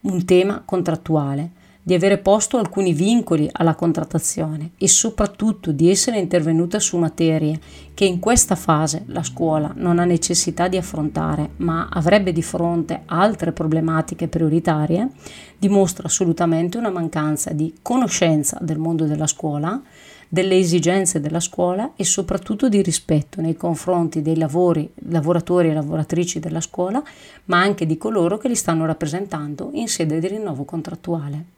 un 0.00 0.24
tema 0.24 0.62
contrattuale, 0.64 1.50
di 1.86 1.94
avere 1.94 2.18
posto 2.18 2.58
alcuni 2.58 2.92
vincoli 2.92 3.48
alla 3.52 3.76
contrattazione 3.76 4.72
e 4.76 4.88
soprattutto 4.88 5.70
di 5.70 5.88
essere 5.88 6.18
intervenuta 6.18 6.80
su 6.80 6.96
materie 6.96 7.60
che 7.94 8.04
in 8.04 8.18
questa 8.18 8.56
fase 8.56 9.04
la 9.06 9.22
scuola 9.22 9.72
non 9.76 10.00
ha 10.00 10.04
necessità 10.04 10.66
di 10.66 10.76
affrontare, 10.76 11.50
ma 11.58 11.86
avrebbe 11.88 12.32
di 12.32 12.42
fronte 12.42 13.02
altre 13.06 13.52
problematiche 13.52 14.26
prioritarie, 14.26 15.10
dimostra 15.56 16.08
assolutamente 16.08 16.76
una 16.76 16.90
mancanza 16.90 17.52
di 17.52 17.72
conoscenza 17.82 18.58
del 18.60 18.78
mondo 18.78 19.04
della 19.04 19.28
scuola, 19.28 19.80
delle 20.28 20.58
esigenze 20.58 21.20
della 21.20 21.38
scuola 21.38 21.92
e 21.94 22.02
soprattutto 22.02 22.68
di 22.68 22.82
rispetto 22.82 23.40
nei 23.40 23.54
confronti 23.54 24.22
dei 24.22 24.36
lavori, 24.36 24.90
lavoratori 25.08 25.68
e 25.68 25.74
lavoratrici 25.74 26.40
della 26.40 26.60
scuola, 26.60 27.00
ma 27.44 27.60
anche 27.60 27.86
di 27.86 27.96
coloro 27.96 28.38
che 28.38 28.48
li 28.48 28.56
stanno 28.56 28.86
rappresentando 28.86 29.70
in 29.74 29.86
sede 29.86 30.18
di 30.18 30.26
rinnovo 30.26 30.64
contrattuale. 30.64 31.54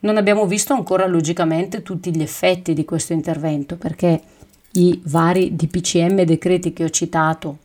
Non 0.00 0.16
abbiamo 0.16 0.46
visto 0.46 0.72
ancora 0.72 1.06
logicamente 1.06 1.82
tutti 1.82 2.14
gli 2.14 2.22
effetti 2.22 2.72
di 2.72 2.84
questo 2.84 3.12
intervento 3.12 3.76
perché 3.76 4.20
i 4.72 5.00
vari 5.04 5.54
DPCM 5.54 6.22
decreti 6.22 6.72
che 6.72 6.84
ho 6.84 6.90
citato 6.90 7.58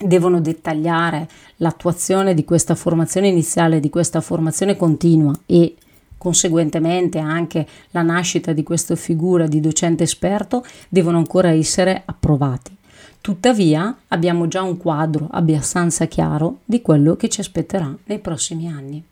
devono 0.00 0.40
dettagliare 0.40 1.28
l'attuazione 1.56 2.34
di 2.34 2.44
questa 2.44 2.74
formazione 2.74 3.28
iniziale, 3.28 3.80
di 3.80 3.90
questa 3.90 4.20
formazione 4.20 4.76
continua 4.76 5.32
e 5.46 5.76
conseguentemente 6.18 7.18
anche 7.18 7.66
la 7.90 8.02
nascita 8.02 8.52
di 8.52 8.62
questa 8.62 8.94
figura 8.94 9.46
di 9.46 9.60
docente 9.60 10.04
esperto 10.04 10.64
devono 10.88 11.18
ancora 11.18 11.50
essere 11.50 12.02
approvati. 12.04 12.76
Tuttavia 13.20 13.96
abbiamo 14.08 14.48
già 14.48 14.62
un 14.62 14.76
quadro 14.76 15.28
abbastanza 15.30 16.06
chiaro 16.06 16.58
di 16.64 16.82
quello 16.82 17.16
che 17.16 17.28
ci 17.28 17.40
aspetterà 17.40 17.96
nei 18.04 18.18
prossimi 18.18 18.68
anni. 18.68 19.02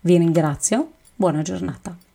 Vi 0.00 0.16
ringrazio, 0.18 0.90
buona 1.16 1.42
giornata. 1.42 2.05